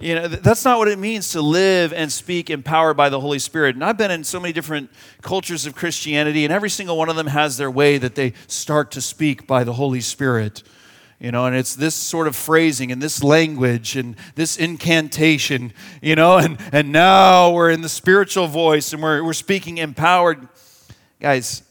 You 0.00 0.14
know, 0.14 0.28
that's 0.28 0.64
not 0.64 0.78
what 0.78 0.88
it 0.88 0.98
means 0.98 1.32
to 1.32 1.42
live 1.42 1.92
and 1.92 2.10
speak 2.10 2.48
empowered 2.48 2.96
by 2.96 3.10
the 3.10 3.20
Holy 3.20 3.38
Spirit. 3.38 3.74
And 3.74 3.84
I've 3.84 3.98
been 3.98 4.10
in 4.10 4.24
so 4.24 4.40
many 4.40 4.54
different 4.54 4.88
cultures 5.20 5.66
of 5.66 5.74
Christianity, 5.74 6.44
and 6.44 6.52
every 6.52 6.70
single 6.70 6.96
one 6.96 7.10
of 7.10 7.16
them 7.16 7.26
has 7.26 7.58
their 7.58 7.70
way 7.70 7.98
that 7.98 8.14
they 8.14 8.32
start 8.46 8.90
to 8.92 9.02
speak 9.02 9.46
by 9.46 9.62
the 9.62 9.74
Holy 9.74 10.00
Spirit. 10.00 10.62
You 11.18 11.30
know, 11.30 11.44
and 11.44 11.54
it's 11.54 11.74
this 11.74 11.94
sort 11.94 12.28
of 12.28 12.34
phrasing 12.34 12.90
and 12.90 13.02
this 13.02 13.22
language 13.22 13.94
and 13.94 14.16
this 14.36 14.56
incantation, 14.56 15.74
you 16.00 16.14
know, 16.14 16.38
and, 16.38 16.56
and 16.72 16.92
now 16.92 17.50
we're 17.50 17.68
in 17.68 17.82
the 17.82 17.90
spiritual 17.90 18.46
voice 18.46 18.94
and 18.94 19.02
we're, 19.02 19.22
we're 19.22 19.34
speaking 19.34 19.76
empowered. 19.76 20.48
Guys, 21.20 21.62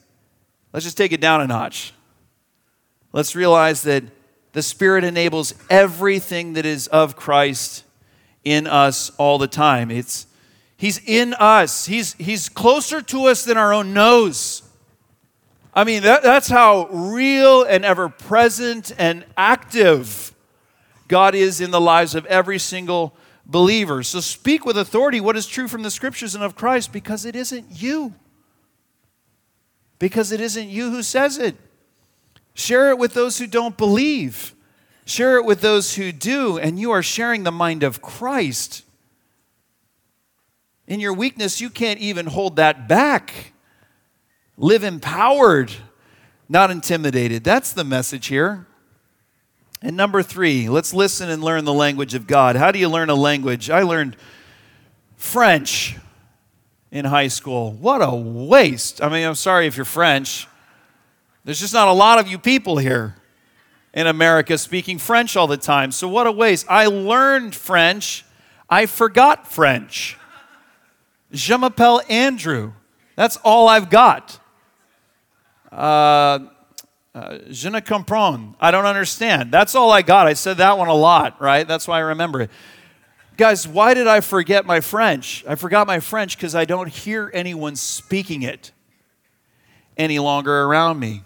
let's 0.72 0.86
just 0.86 0.98
take 0.98 1.14
it 1.14 1.20
down 1.20 1.42
a 1.42 1.48
notch. 1.48 1.96
Let's 3.12 3.36
realize 3.36 3.82
that 3.84 4.04
the 4.54 4.62
Spirit 4.62 5.04
enables 5.04 5.56
everything 5.68 6.54
that 6.54 6.68
is 6.68 6.86
of 6.86 7.16
Christ 7.16 7.86
in 8.44 8.68
us 8.68 9.12
all 9.18 9.38
the 9.38 9.48
time. 9.48 9.92
It's 9.92 10.28
He's 10.80 11.02
in 11.06 11.34
us. 11.34 11.88
He's, 11.88 12.14
he's 12.14 12.48
closer 12.48 13.02
to 13.02 13.26
us 13.26 13.44
than 13.44 13.58
our 13.58 13.74
own 13.74 13.94
nose. 13.94 14.64
I 15.74 15.84
mean, 15.84 16.04
that, 16.04 16.24
that's 16.24 16.48
how 16.48 16.88
real 16.88 17.64
and 17.64 17.84
ever 17.84 18.08
present 18.08 18.94
and 18.98 19.26
active 19.36 20.34
God 21.10 21.36
is 21.36 21.60
in 21.60 21.72
the 21.72 21.82
lives 21.82 22.16
of 22.16 22.26
every 22.28 22.60
single 22.60 23.14
believer. 23.46 24.04
So 24.04 24.22
speak 24.22 24.66
with 24.66 24.78
authority 24.78 25.20
what 25.20 25.36
is 25.36 25.48
true 25.48 25.68
from 25.68 25.84
the 25.84 25.92
scriptures 25.92 26.34
and 26.34 26.46
of 26.46 26.56
Christ 26.56 26.94
because 26.94 27.26
it 27.26 27.36
isn't 27.36 27.66
you. 27.70 28.14
Because 30.00 30.32
it 30.32 30.40
isn't 30.40 30.70
you 30.70 30.92
who 30.92 31.04
says 31.04 31.38
it. 31.38 31.58
Share 32.54 32.90
it 32.90 32.98
with 32.98 33.14
those 33.14 33.38
who 33.38 33.48
don't 33.48 33.76
believe. 33.76 34.56
Share 35.10 35.38
it 35.38 35.44
with 35.46 35.62
those 35.62 35.96
who 35.96 36.12
do, 36.12 36.60
and 36.60 36.80
you 36.80 36.92
are 36.92 37.02
sharing 37.02 37.42
the 37.42 37.52
mind 37.52 37.82
of 37.82 38.00
Christ. 38.00 38.84
In 40.88 41.00
your 41.00 41.14
weakness, 41.14 41.60
you 41.60 41.72
can't 41.72 42.00
even 42.00 42.28
hold 42.28 42.58
that 42.58 42.88
back. 42.88 43.54
Live 44.56 44.84
empowered, 44.84 45.72
not 46.48 46.70
intimidated. 46.70 47.44
That's 47.44 47.74
the 47.74 47.84
message 47.84 48.28
here. 48.28 48.68
And 49.82 49.98
number 49.98 50.22
three, 50.22 50.70
let's 50.70 50.94
listen 50.94 51.28
and 51.28 51.44
learn 51.44 51.66
the 51.66 51.74
language 51.74 52.14
of 52.14 52.28
God. 52.28 52.56
How 52.56 52.72
do 52.72 52.78
you 52.78 52.88
learn 52.88 53.10
a 53.10 53.16
language? 53.16 53.72
I 53.72 53.82
learned 53.82 54.16
French 55.16 55.98
in 56.92 57.06
high 57.06 57.30
school. 57.30 57.72
What 57.72 58.04
a 58.04 58.14
waste. 58.14 59.02
I 59.02 59.10
mean, 59.10 59.26
I'm 59.26 59.34
sorry 59.34 59.66
if 59.66 59.76
you're 59.76 59.86
French. 59.86 60.48
There's 61.46 61.60
just 61.60 61.74
not 61.74 61.88
a 61.88 61.94
lot 61.94 62.20
of 62.20 62.28
you 62.28 62.38
people 62.38 62.78
here 62.78 63.16
in 63.94 64.08
America 64.08 64.58
speaking 64.58 64.98
French 64.98 65.36
all 65.36 65.48
the 65.48 65.58
time. 65.58 65.92
So, 65.92 66.08
what 66.08 66.28
a 66.28 66.32
waste. 66.32 66.66
I 66.70 66.86
learned 66.86 67.56
French, 67.56 68.26
I 68.70 68.86
forgot 68.86 69.52
French. 69.52 70.18
Je 71.32 71.58
m'appelle 71.58 72.02
Andrew. 72.10 72.74
That's 73.16 73.38
all 73.38 73.68
I've 73.68 73.90
got. 73.90 74.40
Uh, 75.72 76.40
uh, 77.14 77.38
je 77.50 77.70
ne 77.70 77.82
comprends. 77.82 78.56
I 78.60 78.72
don't 78.72 78.86
understand. 78.86 79.52
That's 79.52 79.76
all 79.76 79.92
I 79.92 80.02
got. 80.02 80.28
I 80.28 80.34
said 80.34 80.58
that 80.58 80.78
one 80.78 80.88
a 80.88 80.94
lot, 80.94 81.40
right? 81.42 81.68
That's 81.68 81.88
why 81.88 81.98
I 81.98 82.02
remember 82.02 82.42
it. 82.42 82.52
Guys, 83.38 83.68
why 83.68 83.94
did 83.94 84.08
I 84.08 84.22
forget 84.22 84.66
my 84.66 84.82
French? 84.82 85.44
I 85.48 85.56
forgot 85.56 85.88
my 85.88 86.00
French 86.00 86.38
because 86.38 86.56
I 86.56 86.66
don't 86.66 86.90
hear 86.90 87.32
anyone 87.34 87.76
speaking 87.76 88.42
it 88.42 88.72
any 89.98 90.20
longer 90.20 90.64
around 90.64 91.00
me. 91.00 91.24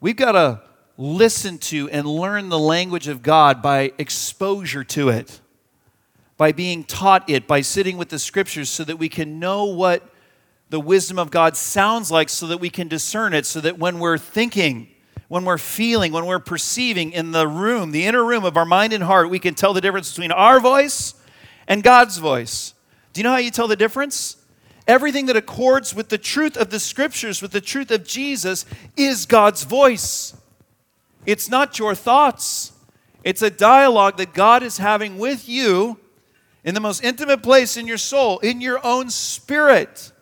We've 0.00 0.16
got 0.16 0.32
to 0.32 0.60
listen 0.98 1.58
to 1.58 1.88
and 1.90 2.06
learn 2.06 2.48
the 2.48 2.58
language 2.58 3.08
of 3.08 3.22
God 3.22 3.62
by 3.62 3.92
exposure 3.98 4.84
to 4.84 5.08
it, 5.10 5.40
by 6.36 6.52
being 6.52 6.84
taught 6.84 7.28
it, 7.28 7.46
by 7.46 7.60
sitting 7.60 7.96
with 7.96 8.08
the 8.08 8.18
scriptures 8.18 8.68
so 8.68 8.84
that 8.84 8.98
we 8.98 9.08
can 9.08 9.38
know 9.38 9.64
what 9.64 10.02
the 10.68 10.80
wisdom 10.80 11.18
of 11.18 11.30
God 11.30 11.56
sounds 11.56 12.10
like 12.10 12.28
so 12.28 12.46
that 12.48 12.58
we 12.58 12.70
can 12.70 12.88
discern 12.88 13.34
it, 13.34 13.46
so 13.46 13.60
that 13.60 13.78
when 13.78 13.98
we're 13.98 14.18
thinking, 14.18 14.88
when 15.28 15.44
we're 15.44 15.58
feeling, 15.58 16.12
when 16.12 16.26
we're 16.26 16.38
perceiving 16.38 17.12
in 17.12 17.32
the 17.32 17.46
room, 17.46 17.92
the 17.92 18.06
inner 18.06 18.24
room 18.24 18.44
of 18.44 18.56
our 18.56 18.64
mind 18.64 18.92
and 18.92 19.04
heart, 19.04 19.30
we 19.30 19.38
can 19.38 19.54
tell 19.54 19.72
the 19.72 19.80
difference 19.80 20.10
between 20.10 20.32
our 20.32 20.60
voice 20.60 21.14
and 21.68 21.82
God's 21.82 22.18
voice. 22.18 22.74
Do 23.12 23.20
you 23.20 23.24
know 23.24 23.32
how 23.32 23.38
you 23.38 23.50
tell 23.50 23.68
the 23.68 23.76
difference? 23.76 24.36
Everything 24.86 25.26
that 25.26 25.36
accords 25.36 25.94
with 25.94 26.08
the 26.08 26.18
truth 26.18 26.56
of 26.56 26.70
the 26.70 26.78
scriptures, 26.78 27.42
with 27.42 27.50
the 27.50 27.60
truth 27.60 27.90
of 27.90 28.04
Jesus, 28.04 28.64
is 28.96 29.26
God's 29.26 29.64
voice. 29.64 30.36
It's 31.26 31.48
not 31.48 31.78
your 31.78 31.94
thoughts, 31.94 32.72
it's 33.24 33.42
a 33.42 33.50
dialogue 33.50 34.16
that 34.18 34.32
God 34.32 34.62
is 34.62 34.78
having 34.78 35.18
with 35.18 35.48
you 35.48 35.98
in 36.64 36.74
the 36.74 36.80
most 36.80 37.02
intimate 37.04 37.42
place 37.42 37.76
in 37.76 37.86
your 37.86 37.98
soul, 37.98 38.38
in 38.38 38.60
your 38.60 38.84
own 38.84 39.10
spirit. 39.10 40.12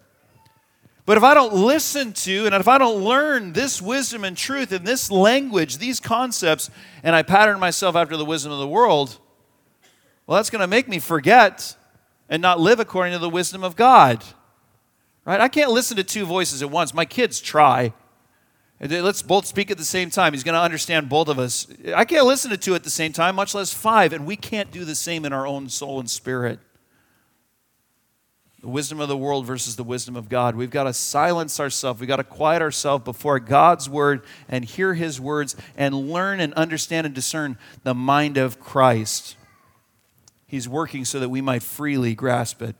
But 1.06 1.18
if 1.18 1.22
I 1.22 1.34
don't 1.34 1.52
listen 1.52 2.14
to 2.14 2.46
and 2.46 2.54
if 2.54 2.66
I 2.66 2.78
don't 2.78 3.04
learn 3.04 3.52
this 3.52 3.82
wisdom 3.82 4.24
and 4.24 4.36
truth 4.36 4.72
in 4.72 4.84
this 4.84 5.10
language, 5.10 5.78
these 5.78 6.00
concepts, 6.00 6.70
and 7.02 7.14
I 7.14 7.22
pattern 7.22 7.60
myself 7.60 7.94
after 7.94 8.16
the 8.16 8.24
wisdom 8.24 8.52
of 8.52 8.58
the 8.58 8.68
world, 8.68 9.18
well, 10.26 10.36
that's 10.36 10.48
going 10.48 10.60
to 10.60 10.66
make 10.66 10.88
me 10.88 10.98
forget 10.98 11.76
and 12.30 12.40
not 12.40 12.58
live 12.58 12.80
according 12.80 13.12
to 13.12 13.18
the 13.18 13.28
wisdom 13.28 13.62
of 13.62 13.76
God. 13.76 14.24
Right? 15.26 15.40
I 15.40 15.48
can't 15.48 15.70
listen 15.70 15.98
to 15.98 16.04
two 16.04 16.24
voices 16.24 16.62
at 16.62 16.70
once. 16.70 16.94
My 16.94 17.04
kids 17.04 17.40
try. 17.40 17.92
Let's 18.80 19.22
both 19.22 19.46
speak 19.46 19.70
at 19.70 19.78
the 19.78 19.84
same 19.84 20.10
time. 20.10 20.32
He's 20.32 20.44
going 20.44 20.56
to 20.56 20.60
understand 20.60 21.08
both 21.08 21.28
of 21.28 21.38
us. 21.38 21.66
I 21.94 22.04
can't 22.04 22.26
listen 22.26 22.50
to 22.50 22.56
two 22.56 22.74
at 22.74 22.84
the 22.84 22.90
same 22.90 23.12
time, 23.12 23.36
much 23.36 23.54
less 23.54 23.72
five, 23.72 24.12
and 24.12 24.26
we 24.26 24.36
can't 24.36 24.70
do 24.70 24.84
the 24.84 24.94
same 24.94 25.24
in 25.24 25.32
our 25.32 25.46
own 25.46 25.68
soul 25.68 26.00
and 26.00 26.10
spirit 26.10 26.58
the 28.64 28.70
wisdom 28.70 28.98
of 28.98 29.08
the 29.08 29.16
world 29.16 29.44
versus 29.44 29.76
the 29.76 29.84
wisdom 29.84 30.16
of 30.16 30.30
God. 30.30 30.56
We've 30.56 30.70
got 30.70 30.84
to 30.84 30.94
silence 30.94 31.60
ourselves. 31.60 32.00
We've 32.00 32.08
got 32.08 32.16
to 32.16 32.24
quiet 32.24 32.62
ourselves 32.62 33.04
before 33.04 33.38
God's 33.38 33.90
word 33.90 34.22
and 34.48 34.64
hear 34.64 34.94
his 34.94 35.20
words 35.20 35.54
and 35.76 36.10
learn 36.10 36.40
and 36.40 36.54
understand 36.54 37.04
and 37.04 37.14
discern 37.14 37.58
the 37.82 37.92
mind 37.92 38.38
of 38.38 38.58
Christ. 38.58 39.36
He's 40.46 40.66
working 40.66 41.04
so 41.04 41.20
that 41.20 41.28
we 41.28 41.42
might 41.42 41.62
freely 41.62 42.14
grasp 42.14 42.62
it. 42.62 42.74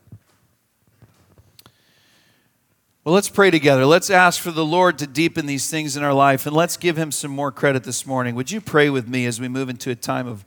Well, 3.04 3.14
let's 3.14 3.28
pray 3.28 3.50
together. 3.50 3.84
Let's 3.84 4.08
ask 4.08 4.40
for 4.40 4.50
the 4.50 4.64
Lord 4.64 4.98
to 5.00 5.06
deepen 5.06 5.44
these 5.44 5.68
things 5.68 5.94
in 5.94 6.02
our 6.02 6.14
life 6.14 6.46
and 6.46 6.56
let's 6.56 6.78
give 6.78 6.96
him 6.96 7.12
some 7.12 7.30
more 7.30 7.52
credit 7.52 7.84
this 7.84 8.06
morning. 8.06 8.34
Would 8.34 8.50
you 8.50 8.62
pray 8.62 8.88
with 8.88 9.06
me 9.06 9.26
as 9.26 9.38
we 9.38 9.46
move 9.46 9.68
into 9.68 9.90
a 9.90 9.94
time 9.94 10.26
of 10.26 10.42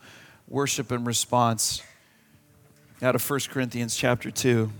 worship 0.47 0.89
and 0.89 1.05
response 1.05 1.83
out 2.99 3.13
of 3.13 3.29
1 3.29 3.41
Corinthians 3.51 3.95
chapter 3.95 4.31
2? 4.31 4.71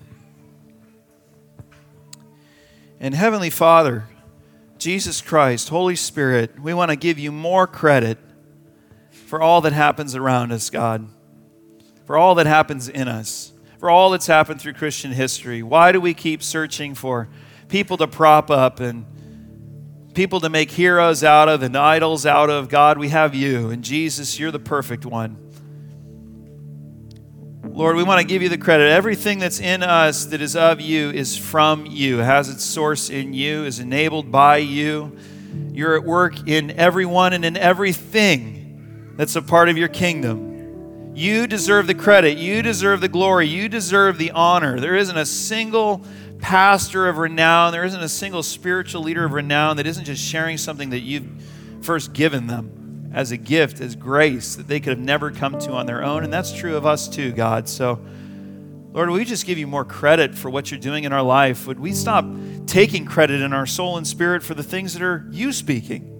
And 3.00 3.14
Heavenly 3.14 3.52
Father, 3.52 4.06
Jesus 4.80 5.22
Christ, 5.22 5.70
Holy 5.70 5.96
Spirit, 5.96 6.60
we 6.60 6.74
want 6.74 6.90
to 6.90 6.98
give 6.98 7.20
you 7.20 7.32
more 7.32 7.68
credit 7.68 8.18
for 9.12 9.40
all 9.40 9.62
that 9.62 9.74
happens 9.74 10.16
around 10.16 10.52
us, 10.52 10.72
God, 10.72 11.08
for 12.06 12.18
all 12.18 12.34
that 12.34 12.48
happens 12.48 12.90
in 12.90 13.08
us, 13.08 13.54
for 13.78 13.92
all 13.92 14.10
that's 14.10 14.26
happened 14.26 14.60
through 14.60 14.74
Christian 14.74 15.12
history. 15.12 15.62
Why 15.62 15.92
do 15.92 16.02
we 16.02 16.16
keep 16.16 16.42
searching 16.42 16.96
for 16.96 17.28
people 17.68 17.98
to 17.98 18.08
prop 18.08 18.50
up 18.50 18.80
and 18.80 19.06
people 20.14 20.40
to 20.40 20.50
make 20.50 20.72
heroes 20.72 21.24
out 21.24 21.50
of 21.50 21.64
and 21.64 21.76
idols 21.78 22.26
out 22.26 22.50
of? 22.50 22.70
God, 22.70 22.98
we 22.98 23.10
have 23.10 23.36
you. 23.36 23.70
And 23.70 23.84
Jesus, 23.84 24.40
you're 24.40 24.52
the 24.52 24.60
perfect 24.60 25.06
one. 25.06 25.44
Lord, 27.64 27.96
we 27.96 28.04
want 28.04 28.20
to 28.22 28.26
give 28.26 28.42
you 28.42 28.50
the 28.50 28.58
credit. 28.58 28.90
Everything 28.90 29.38
that's 29.38 29.60
in 29.60 29.84
us 29.84 30.26
that 30.26 30.42
is 30.42 30.56
of 30.56 30.82
you 30.82 31.12
is 31.12 31.38
from 31.38 31.86
you, 31.86 32.18
has 32.18 32.50
its 32.50 32.64
source 32.64 33.10
in 33.10 33.34
you, 33.34 33.66
is 33.66 33.80
enabled 33.80 34.32
by 34.32 34.58
you. 34.58 35.16
You're 35.74 35.96
at 35.96 36.04
work 36.04 36.48
in 36.48 36.72
everyone 36.72 37.34
and 37.34 37.46
in 37.46 37.56
everything 37.56 39.14
that's 39.16 39.36
a 39.36 39.44
part 39.44 39.70
of 39.70 39.78
your 39.78 39.90
kingdom. 39.90 41.14
You 41.16 41.48
deserve 41.48 41.88
the 41.88 41.96
credit. 41.96 42.38
You 42.38 42.62
deserve 42.62 43.02
the 43.02 43.10
glory. 43.10 43.48
You 43.48 43.70
deserve 43.70 44.18
the 44.18 44.32
honor. 44.32 44.80
There 44.80 44.96
isn't 44.96 45.18
a 45.18 45.26
single 45.26 46.04
pastor 46.40 47.08
of 47.08 47.18
renown, 47.18 47.72
there 47.72 47.84
isn't 47.84 48.02
a 48.02 48.10
single 48.10 48.44
spiritual 48.44 49.02
leader 49.02 49.26
of 49.26 49.34
renown 49.34 49.78
that 49.78 49.88
isn't 49.88 50.06
just 50.06 50.24
sharing 50.24 50.58
something 50.58 50.90
that 50.92 51.00
you've 51.00 51.28
first 51.82 52.14
given 52.14 52.48
them 52.48 53.12
as 53.14 53.32
a 53.32 53.38
gift, 53.38 53.82
as 53.82 53.96
grace 53.96 54.56
that 54.56 54.68
they 54.68 54.80
could 54.80 54.92
have 54.92 55.00
never 55.00 55.32
come 55.32 55.58
to 55.60 55.72
on 55.72 55.86
their 55.86 56.04
own. 56.04 56.24
And 56.24 56.32
that's 56.32 56.52
true 56.52 56.76
of 56.76 56.86
us 56.86 57.08
too, 57.08 57.32
God. 57.32 57.68
So, 57.68 58.00
Lord, 58.92 59.10
we 59.10 59.26
just 59.26 59.46
give 59.46 59.58
you 59.58 59.68
more 59.68 59.86
credit 59.86 60.36
for 60.36 60.50
what 60.50 60.72
you're 60.72 60.80
doing 60.80 61.04
in 61.04 61.14
our 61.14 61.22
life? 61.22 61.68
Would 61.68 61.80
we 61.80 61.94
stop 61.94 62.26
taking 62.66 63.06
credit 63.06 63.42
in 63.42 63.54
our 63.54 63.66
soul 63.66 63.98
and 63.98 64.08
spirit 64.08 64.44
for 64.44 64.54
the 64.54 64.64
things 64.64 64.94
that 64.94 65.02
are 65.02 65.28
you 65.32 65.52
speaking? 65.52 66.14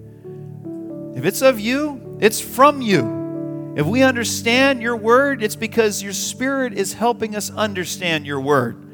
If 1.16 1.24
it's 1.24 1.42
of 1.42 1.58
you, 1.58 2.18
it's 2.20 2.40
from 2.40 2.80
you. 2.80 3.74
If 3.76 3.86
we 3.86 4.02
understand 4.02 4.82
your 4.82 4.96
word, 4.96 5.42
it's 5.42 5.56
because 5.56 6.02
your 6.02 6.12
spirit 6.12 6.72
is 6.72 6.92
helping 6.94 7.36
us 7.36 7.50
understand 7.50 8.26
your 8.26 8.40
word. 8.40 8.87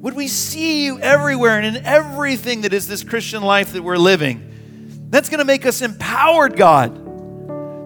Would 0.00 0.14
we 0.14 0.28
see 0.28 0.84
you 0.84 1.00
everywhere 1.00 1.58
and 1.58 1.76
in 1.76 1.84
everything 1.84 2.62
that 2.62 2.72
is 2.72 2.86
this 2.86 3.04
Christian 3.04 3.42
life 3.42 3.72
that 3.72 3.82
we're 3.82 3.96
living? 3.96 5.06
That's 5.10 5.28
going 5.28 5.38
to 5.38 5.44
make 5.44 5.66
us 5.66 5.82
empowered, 5.82 6.56
God 6.56 7.08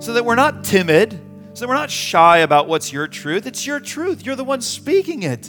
so 0.02 0.14
that 0.14 0.24
we're 0.24 0.34
not 0.34 0.64
timid, 0.64 1.12
so 1.54 1.60
that 1.60 1.68
we're 1.68 1.74
not 1.74 1.90
shy 1.90 2.38
about 2.38 2.66
what's 2.66 2.92
your 2.92 3.06
truth. 3.06 3.46
It's 3.46 3.64
your 3.64 3.78
truth. 3.78 4.26
You're 4.26 4.34
the 4.34 4.44
one 4.44 4.60
speaking 4.60 5.22
it. 5.22 5.48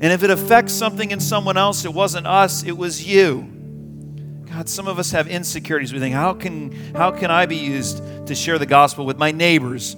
And 0.00 0.12
if 0.12 0.22
it 0.22 0.28
affects 0.28 0.74
something 0.74 1.10
in 1.10 1.20
someone 1.20 1.56
else, 1.56 1.86
it 1.86 1.94
wasn't 1.94 2.26
us, 2.26 2.62
it 2.62 2.76
was 2.76 3.06
you. 3.06 3.50
God, 4.50 4.68
some 4.68 4.86
of 4.86 4.98
us 4.98 5.10
have 5.12 5.26
insecurities. 5.26 5.92
We 5.92 6.00
think, 6.00 6.14
how 6.14 6.34
can, 6.34 6.72
how 6.94 7.10
can 7.10 7.30
I 7.30 7.46
be 7.46 7.56
used 7.56 8.02
to 8.26 8.34
share 8.34 8.58
the 8.58 8.66
gospel 8.66 9.06
with 9.06 9.16
my 9.16 9.32
neighbors? 9.32 9.96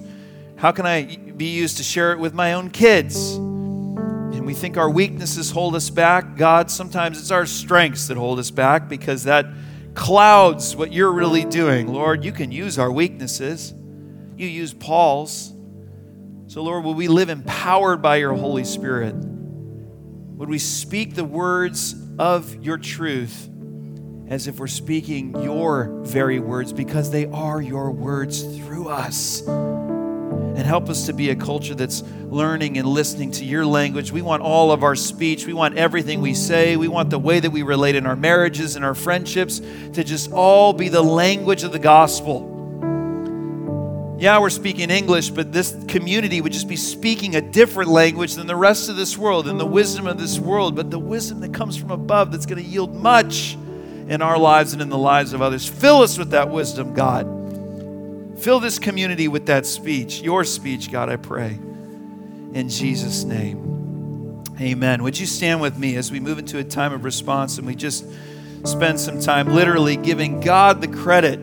How 0.55 0.71
can 0.71 0.85
I 0.85 1.17
be 1.17 1.49
used 1.49 1.77
to 1.77 1.83
share 1.83 2.13
it 2.13 2.19
with 2.19 2.33
my 2.33 2.53
own 2.53 2.69
kids? 2.69 3.37
We 4.51 4.55
think 4.55 4.75
our 4.75 4.89
weaknesses 4.89 5.49
hold 5.49 5.75
us 5.75 5.89
back. 5.89 6.35
God, 6.35 6.69
sometimes 6.69 7.17
it's 7.17 7.31
our 7.31 7.45
strengths 7.45 8.09
that 8.09 8.17
hold 8.17 8.37
us 8.37 8.51
back 8.51 8.89
because 8.89 9.23
that 9.23 9.45
clouds 9.93 10.75
what 10.75 10.91
you're 10.91 11.13
really 11.13 11.45
doing. 11.45 11.87
Lord, 11.87 12.25
you 12.25 12.33
can 12.33 12.51
use 12.51 12.77
our 12.77 12.91
weaknesses 12.91 13.73
you 14.35 14.47
use 14.47 14.73
Paul's. 14.73 15.53
So, 16.47 16.63
Lord, 16.63 16.83
will 16.83 16.95
we 16.95 17.07
live 17.07 17.29
empowered 17.29 18.01
by 18.01 18.17
your 18.17 18.33
Holy 18.33 18.65
Spirit? 18.65 19.15
Would 19.15 20.49
we 20.49 20.59
speak 20.59 21.15
the 21.15 21.23
words 21.23 21.95
of 22.19 22.61
your 22.61 22.77
truth 22.77 23.47
as 24.27 24.47
if 24.47 24.59
we're 24.59 24.67
speaking 24.67 25.41
your 25.41 26.01
very 26.01 26.41
words 26.41 26.73
because 26.73 27.09
they 27.09 27.25
are 27.27 27.61
your 27.61 27.89
words 27.91 28.43
through 28.43 28.89
us? 28.89 29.43
And 30.55 30.59
help 30.59 30.89
us 30.89 31.05
to 31.05 31.13
be 31.13 31.29
a 31.29 31.35
culture 31.35 31.75
that's 31.75 32.03
learning 32.25 32.77
and 32.77 32.87
listening 32.87 33.31
to 33.31 33.45
your 33.45 33.65
language. 33.65 34.11
We 34.11 34.21
want 34.21 34.43
all 34.43 34.71
of 34.71 34.83
our 34.83 34.95
speech. 34.95 35.45
We 35.47 35.53
want 35.53 35.77
everything 35.77 36.21
we 36.21 36.33
say. 36.33 36.77
We 36.77 36.87
want 36.87 37.09
the 37.09 37.19
way 37.19 37.39
that 37.39 37.51
we 37.51 37.63
relate 37.63 37.95
in 37.95 38.05
our 38.05 38.15
marriages 38.15 38.75
and 38.75 38.83
our 38.83 38.95
friendships 38.95 39.59
to 39.93 40.03
just 40.03 40.31
all 40.31 40.73
be 40.73 40.89
the 40.89 41.01
language 41.01 41.63
of 41.63 41.71
the 41.71 41.79
gospel 41.79 42.51
yeah, 44.21 44.37
we're 44.37 44.51
speaking 44.51 44.91
English, 44.91 45.31
but 45.31 45.51
this 45.51 45.75
community 45.87 46.41
would 46.41 46.51
just 46.51 46.67
be 46.67 46.75
speaking 46.75 47.35
a 47.35 47.41
different 47.41 47.89
language 47.89 48.35
than 48.35 48.45
the 48.45 48.55
rest 48.55 48.87
of 48.87 48.95
this 48.95 49.17
world 49.17 49.47
and 49.47 49.59
the 49.59 49.65
wisdom 49.65 50.05
of 50.05 50.19
this 50.19 50.37
world, 50.37 50.75
but 50.75 50.91
the 50.91 50.99
wisdom 50.99 51.39
that 51.39 51.55
comes 51.55 51.75
from 51.75 51.89
above 51.89 52.31
that's 52.31 52.45
going 52.45 52.63
to 52.63 52.69
yield 52.69 52.93
much 52.93 53.57
in 54.09 54.21
our 54.21 54.37
lives 54.37 54.73
and 54.73 54.81
in 54.83 54.89
the 54.89 54.97
lives 54.97 55.33
of 55.33 55.41
others. 55.41 55.67
Fill 55.67 56.03
us 56.03 56.19
with 56.19 56.29
that 56.29 56.51
wisdom, 56.51 56.93
God. 56.93 57.40
Fill 58.41 58.59
this 58.59 58.79
community 58.79 59.27
with 59.27 59.45
that 59.45 59.67
speech, 59.67 60.21
your 60.21 60.43
speech, 60.43 60.91
God, 60.91 61.09
I 61.09 61.15
pray. 61.17 61.59
In 62.53 62.69
Jesus' 62.69 63.23
name. 63.23 64.43
Amen. 64.59 65.03
Would 65.03 65.19
you 65.19 65.27
stand 65.27 65.61
with 65.61 65.77
me 65.77 65.95
as 65.95 66.11
we 66.11 66.19
move 66.19 66.39
into 66.39 66.57
a 66.57 66.63
time 66.63 66.91
of 66.91 67.03
response 67.03 67.59
and 67.59 67.67
we 67.67 67.75
just 67.75 68.03
spend 68.63 68.99
some 68.99 69.19
time 69.19 69.53
literally 69.53 69.95
giving 69.95 70.39
God 70.39 70.81
the 70.81 70.87
credit 70.87 71.39